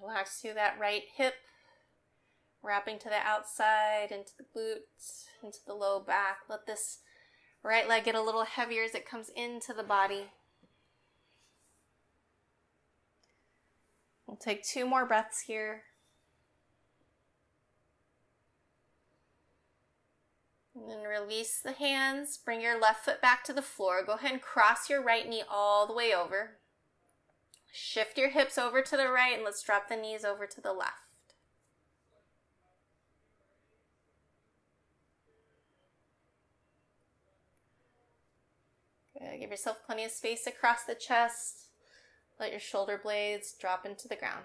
Relax 0.00 0.40
through 0.40 0.54
that 0.54 0.78
right 0.78 1.02
hip, 1.16 1.34
wrapping 2.62 2.98
to 3.00 3.08
the 3.08 3.16
outside, 3.16 4.08
into 4.10 4.32
the 4.36 4.44
glutes, 4.44 5.24
into 5.42 5.58
the 5.66 5.74
low 5.74 6.00
back. 6.00 6.38
Let 6.48 6.66
this 6.66 6.98
right 7.62 7.88
leg 7.88 8.04
get 8.04 8.14
a 8.14 8.22
little 8.22 8.44
heavier 8.44 8.84
as 8.84 8.94
it 8.94 9.08
comes 9.08 9.30
into 9.34 9.72
the 9.72 9.82
body. 9.82 10.26
We'll 14.26 14.36
take 14.36 14.62
two 14.62 14.86
more 14.86 15.06
breaths 15.06 15.40
here. 15.46 15.84
And 20.74 20.90
then 20.90 21.02
release 21.02 21.58
the 21.58 21.72
hands. 21.72 22.38
Bring 22.44 22.60
your 22.60 22.78
left 22.78 23.04
foot 23.04 23.20
back 23.20 23.42
to 23.44 23.52
the 23.52 23.62
floor. 23.62 24.04
Go 24.04 24.12
ahead 24.12 24.32
and 24.32 24.42
cross 24.42 24.88
your 24.88 25.02
right 25.02 25.28
knee 25.28 25.42
all 25.50 25.86
the 25.86 25.94
way 25.94 26.14
over. 26.14 26.57
Shift 27.80 28.18
your 28.18 28.30
hips 28.30 28.58
over 28.58 28.82
to 28.82 28.96
the 28.96 29.08
right 29.08 29.34
and 29.34 29.44
let's 29.44 29.62
drop 29.62 29.88
the 29.88 29.96
knees 29.96 30.24
over 30.24 30.46
to 30.46 30.60
the 30.60 30.72
left. 30.72 30.92
Give 39.40 39.50
yourself 39.50 39.78
plenty 39.86 40.04
of 40.04 40.10
space 40.10 40.46
across 40.46 40.84
the 40.84 40.94
chest. 40.94 41.68
Let 42.38 42.50
your 42.50 42.60
shoulder 42.60 43.00
blades 43.02 43.52
drop 43.52 43.86
into 43.86 44.08
the 44.08 44.16
ground. 44.16 44.44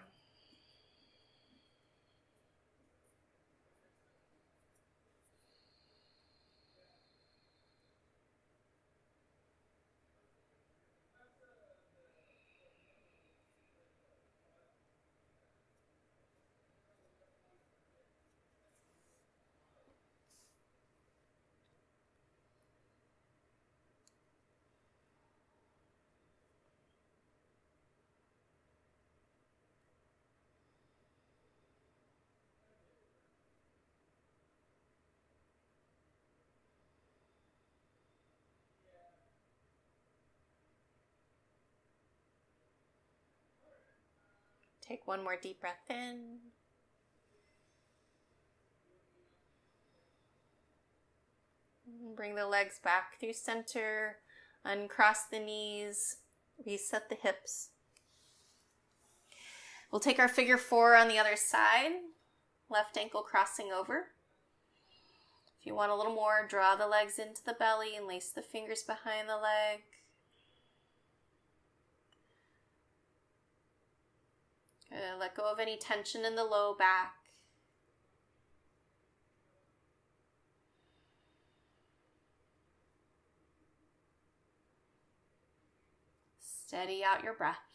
Take 44.85 45.07
one 45.07 45.23
more 45.23 45.37
deep 45.41 45.61
breath 45.61 45.89
in. 45.89 46.39
Bring 52.15 52.35
the 52.35 52.45
legs 52.45 52.79
back 52.83 53.19
through 53.19 53.33
center. 53.33 54.17
Uncross 54.65 55.25
the 55.31 55.39
knees. 55.39 56.17
Reset 56.65 57.09
the 57.09 57.15
hips. 57.15 57.69
We'll 59.91 59.99
take 59.99 60.19
our 60.19 60.27
figure 60.27 60.57
four 60.57 60.95
on 60.95 61.07
the 61.07 61.19
other 61.19 61.35
side. 61.35 61.91
Left 62.69 62.97
ankle 62.97 63.21
crossing 63.21 63.71
over. 63.71 64.07
If 65.59 65.67
you 65.67 65.75
want 65.75 65.91
a 65.91 65.95
little 65.95 66.13
more, 66.13 66.45
draw 66.47 66.75
the 66.75 66.87
legs 66.87 67.19
into 67.19 67.43
the 67.45 67.53
belly 67.53 67.95
and 67.95 68.05
lace 68.05 68.29
the 68.29 68.41
fingers 68.41 68.83
behind 68.83 69.29
the 69.29 69.37
leg. 69.37 69.83
Uh, 74.93 75.17
let 75.19 75.35
go 75.35 75.51
of 75.51 75.59
any 75.59 75.75
tension 75.75 76.23
in 76.23 76.35
the 76.35 76.43
low 76.43 76.75
back. 76.77 77.15
Steady 86.39 87.03
out 87.03 87.23
your 87.23 87.33
breath. 87.33 87.72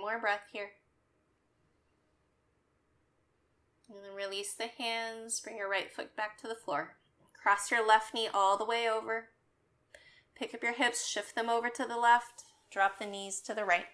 More 0.00 0.18
breath 0.18 0.44
here. 0.52 0.70
And 3.88 3.98
then 4.04 4.14
release 4.14 4.54
the 4.54 4.68
hands. 4.68 5.40
Bring 5.40 5.58
your 5.58 5.70
right 5.70 5.92
foot 5.92 6.16
back 6.16 6.38
to 6.38 6.48
the 6.48 6.54
floor. 6.54 6.96
Cross 7.42 7.70
your 7.70 7.86
left 7.86 8.14
knee 8.14 8.28
all 8.32 8.56
the 8.56 8.64
way 8.64 8.88
over. 8.88 9.28
Pick 10.34 10.54
up 10.54 10.62
your 10.62 10.72
hips, 10.72 11.06
shift 11.06 11.34
them 11.34 11.50
over 11.50 11.68
to 11.68 11.84
the 11.84 11.98
left. 11.98 12.44
Drop 12.70 12.98
the 12.98 13.06
knees 13.06 13.40
to 13.40 13.54
the 13.54 13.64
right. 13.64 13.86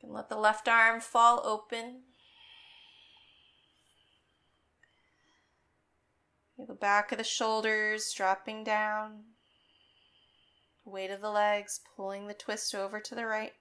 Can 0.00 0.12
let 0.12 0.28
the 0.28 0.36
left 0.36 0.68
arm 0.68 1.00
fall 1.00 1.40
open. 1.44 2.00
The 6.58 6.74
back 6.74 7.12
of 7.12 7.18
the 7.18 7.24
shoulders 7.24 8.12
dropping 8.12 8.64
down. 8.64 9.24
Weight 10.84 11.10
of 11.10 11.20
the 11.20 11.30
legs, 11.30 11.80
pulling 11.96 12.26
the 12.26 12.34
twist 12.34 12.74
over 12.74 13.00
to 13.00 13.14
the 13.14 13.26
right. 13.26 13.52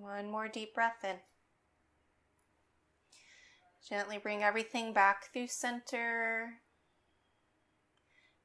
One 0.00 0.30
more 0.30 0.48
deep 0.48 0.74
breath 0.74 1.04
in. 1.04 1.16
Gently 3.86 4.16
bring 4.16 4.42
everything 4.42 4.94
back 4.94 5.30
through 5.30 5.48
center. 5.48 6.54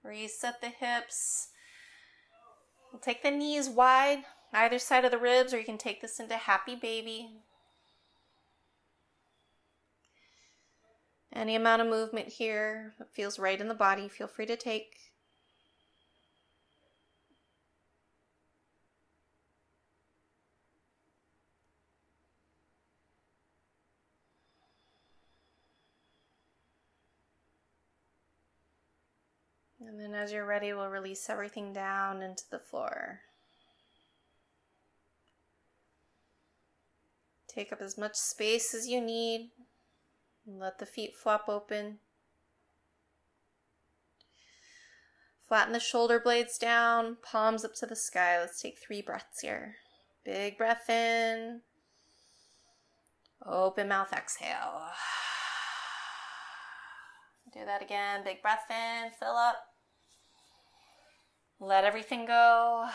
Reset 0.03 0.60
the 0.60 0.68
hips. 0.68 1.49
Take 3.01 3.24
the 3.24 3.32
knees 3.32 3.70
wide, 3.70 4.24
either 4.53 4.80
side 4.80 5.06
of 5.06 5.12
the 5.12 5.18
ribs, 5.18 5.53
or 5.53 5.60
you 5.60 5.66
can 5.66 5.78
take 5.78 6.01
this 6.01 6.20
into 6.20 6.36
happy 6.36 6.76
baby. 6.76 7.30
Any 11.34 11.56
amount 11.56 11.82
of 11.82 11.88
movement 11.88 12.30
here 12.30 12.95
that 12.99 13.14
feels 13.14 13.39
right 13.39 13.60
in 13.60 13.70
the 13.70 13.74
body, 13.74 14.10
feel 14.10 14.28
free 14.28 14.45
to 14.45 14.58
take. 14.58 14.95
And 30.16 30.24
as 30.24 30.32
you're 30.32 30.45
ready, 30.45 30.72
we'll 30.72 30.88
release 30.88 31.30
everything 31.30 31.74
down 31.74 32.22
into 32.22 32.45
the 32.49 32.57
floor. 32.57 33.20
Take 37.49 37.74
up 37.74 37.82
as 37.82 37.97
much 37.97 38.16
space 38.16 38.74
as 38.74 38.88
you 38.88 39.01
need. 39.01 39.51
Let 40.47 40.80
the 40.80 40.86
feet 40.86 41.16
flop 41.22 41.49
open. 41.49 41.97
Flatten 45.49 45.74
the 45.74 45.82
shoulder 45.82 46.18
blades 46.18 46.57
down, 46.57 47.18
palms 47.22 47.66
up 47.66 47.72
to 47.82 47.86
the 47.86 47.97
sky. 47.97 48.39
Let's 48.39 48.61
take 48.61 48.78
three 48.80 49.01
breaths 49.01 49.41
here. 49.41 49.76
Big 50.24 50.57
breath 50.57 50.89
in. 50.89 51.59
Open 53.45 53.89
mouth 53.89 54.13
exhale. 54.13 54.91
Do 57.53 57.66
that 57.66 57.82
again. 57.82 58.22
Big 58.24 58.41
breath 58.41 58.72
in, 58.72 59.11
fill 59.20 59.36
up. 59.36 59.75
Let 61.60 61.86
everything 61.86 62.26
go. 62.26 62.88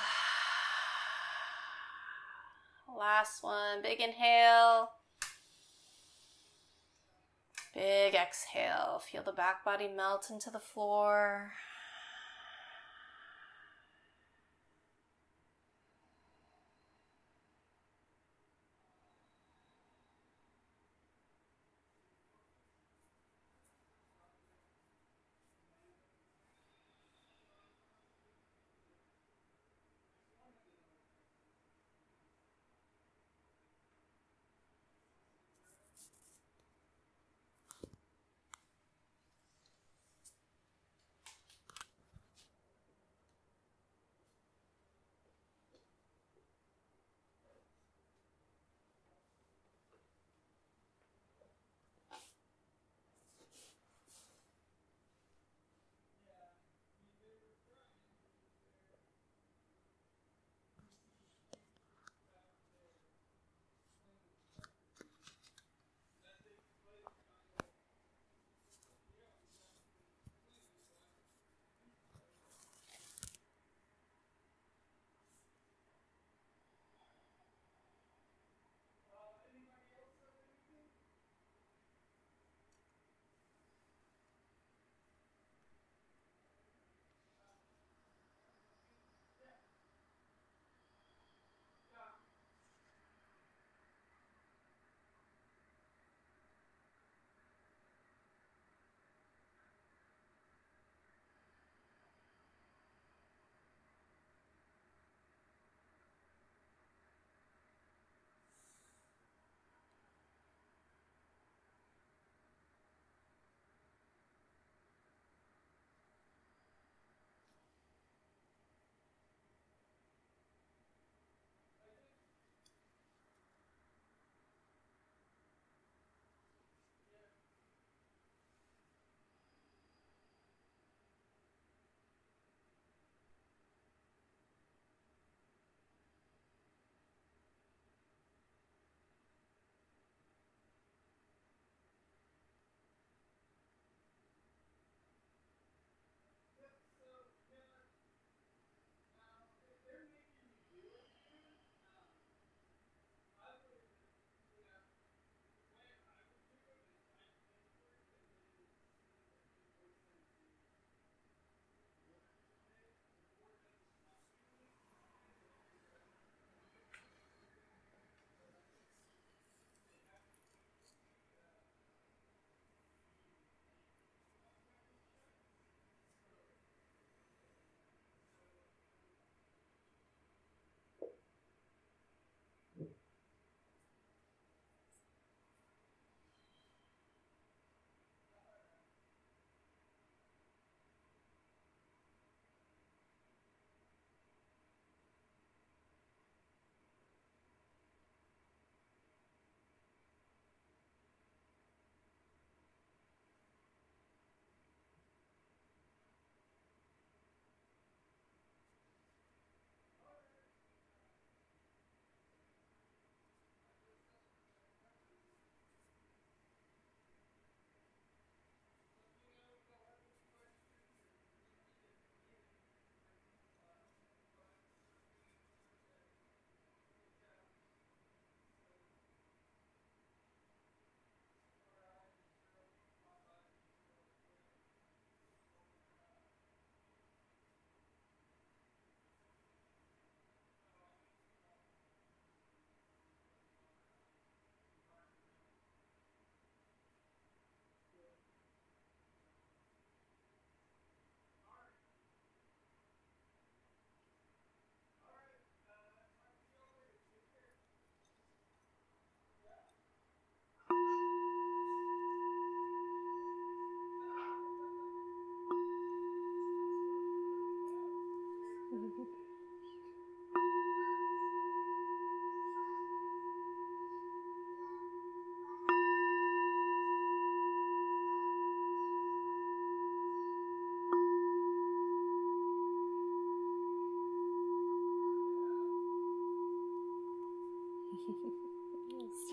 Last 2.99 3.43
one. 3.43 3.83
Big 3.83 4.01
inhale. 4.01 4.91
Big 7.75 8.15
exhale. 8.15 9.01
Feel 9.11 9.23
the 9.23 9.33
back 9.33 9.65
body 9.65 9.89
melt 9.89 10.29
into 10.31 10.51
the 10.51 10.59
floor. 10.59 11.53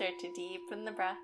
Start 0.08 0.20
to 0.20 0.32
deepen 0.32 0.86
the 0.86 0.90
breath. 0.90 1.18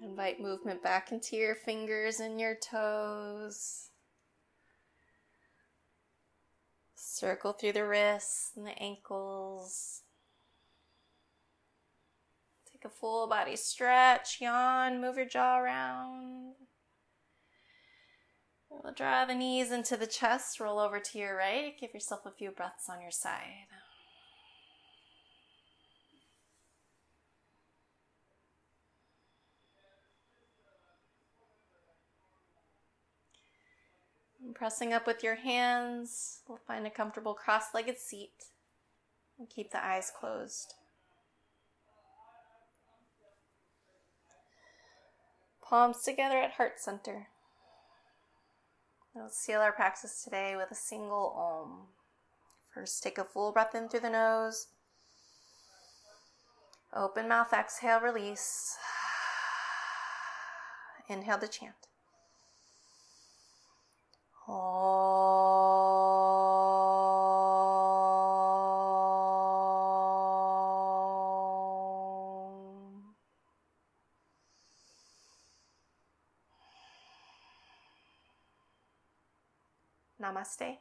Invite 0.00 0.38
movement 0.38 0.84
back 0.84 1.10
into 1.10 1.34
your 1.34 1.56
fingers 1.56 2.20
and 2.20 2.40
your 2.40 2.54
toes. 2.54 3.88
Circle 6.94 7.54
through 7.54 7.72
the 7.72 7.84
wrists 7.84 8.52
and 8.56 8.64
the 8.64 8.78
ankles. 8.80 10.02
Take 12.70 12.84
a 12.84 12.88
full 12.88 13.26
body 13.26 13.56
stretch, 13.56 14.40
yawn, 14.40 15.00
move 15.00 15.16
your 15.16 15.26
jaw 15.26 15.58
around. 15.58 16.54
We'll 18.70 18.94
draw 18.94 19.24
the 19.24 19.34
knees 19.34 19.72
into 19.72 19.96
the 19.96 20.06
chest, 20.06 20.60
roll 20.60 20.78
over 20.78 21.00
to 21.00 21.18
your 21.18 21.36
right. 21.36 21.78
Give 21.78 21.92
yourself 21.92 22.24
a 22.24 22.30
few 22.30 22.50
breaths 22.50 22.88
on 22.88 23.02
your 23.02 23.10
side. 23.10 23.66
And 34.44 34.54
pressing 34.54 34.92
up 34.92 35.06
with 35.06 35.22
your 35.22 35.34
hands, 35.34 36.40
we'll 36.48 36.60
find 36.66 36.86
a 36.86 36.90
comfortable 36.90 37.34
cross 37.34 37.74
legged 37.74 37.98
seat 37.98 38.44
and 39.38 39.48
keep 39.48 39.70
the 39.70 39.84
eyes 39.84 40.10
closed. 40.18 40.74
Palms 45.62 46.02
together 46.02 46.38
at 46.38 46.52
heart 46.52 46.80
center. 46.80 47.28
We'll 49.14 49.28
seal 49.28 49.60
our 49.60 49.72
practice 49.72 50.22
today 50.22 50.54
with 50.56 50.70
a 50.70 50.74
single 50.76 51.34
Om. 51.36 51.88
First, 52.72 53.02
take 53.02 53.18
a 53.18 53.24
full 53.24 53.50
breath 53.50 53.74
in 53.74 53.88
through 53.88 54.00
the 54.00 54.10
nose. 54.10 54.68
Open 56.94 57.26
mouth, 57.26 57.52
exhale, 57.52 58.00
release. 58.00 58.76
Inhale 61.08 61.38
to 61.38 61.48
chant. 61.48 61.74
Namaste. 80.30 80.78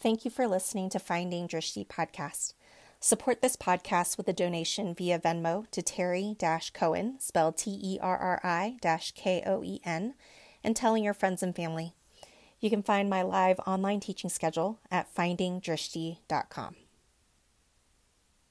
Thank 0.00 0.24
you 0.24 0.30
for 0.30 0.46
listening 0.46 0.90
to 0.90 0.98
Finding 0.98 1.48
Drishti 1.48 1.86
podcast. 1.86 2.54
Support 3.00 3.42
this 3.42 3.56
podcast 3.56 4.16
with 4.16 4.28
a 4.28 4.32
donation 4.32 4.94
via 4.94 5.18
Venmo 5.18 5.68
to 5.70 5.82
Terri 5.82 6.36
Koen, 6.72 7.20
spelled 7.20 7.56
T 7.56 7.78
E 7.82 7.98
R 8.00 8.16
R 8.16 8.40
I 8.42 8.76
K 9.14 9.42
O 9.46 9.62
E 9.62 9.80
N, 9.84 10.14
and 10.64 10.74
telling 10.74 11.04
your 11.04 11.14
friends 11.14 11.42
and 11.42 11.54
family. 11.54 11.94
You 12.60 12.70
can 12.70 12.82
find 12.82 13.08
my 13.08 13.22
live 13.22 13.60
online 13.60 14.00
teaching 14.00 14.30
schedule 14.30 14.80
at 14.90 15.14
findingdrishti.com. 15.14 16.76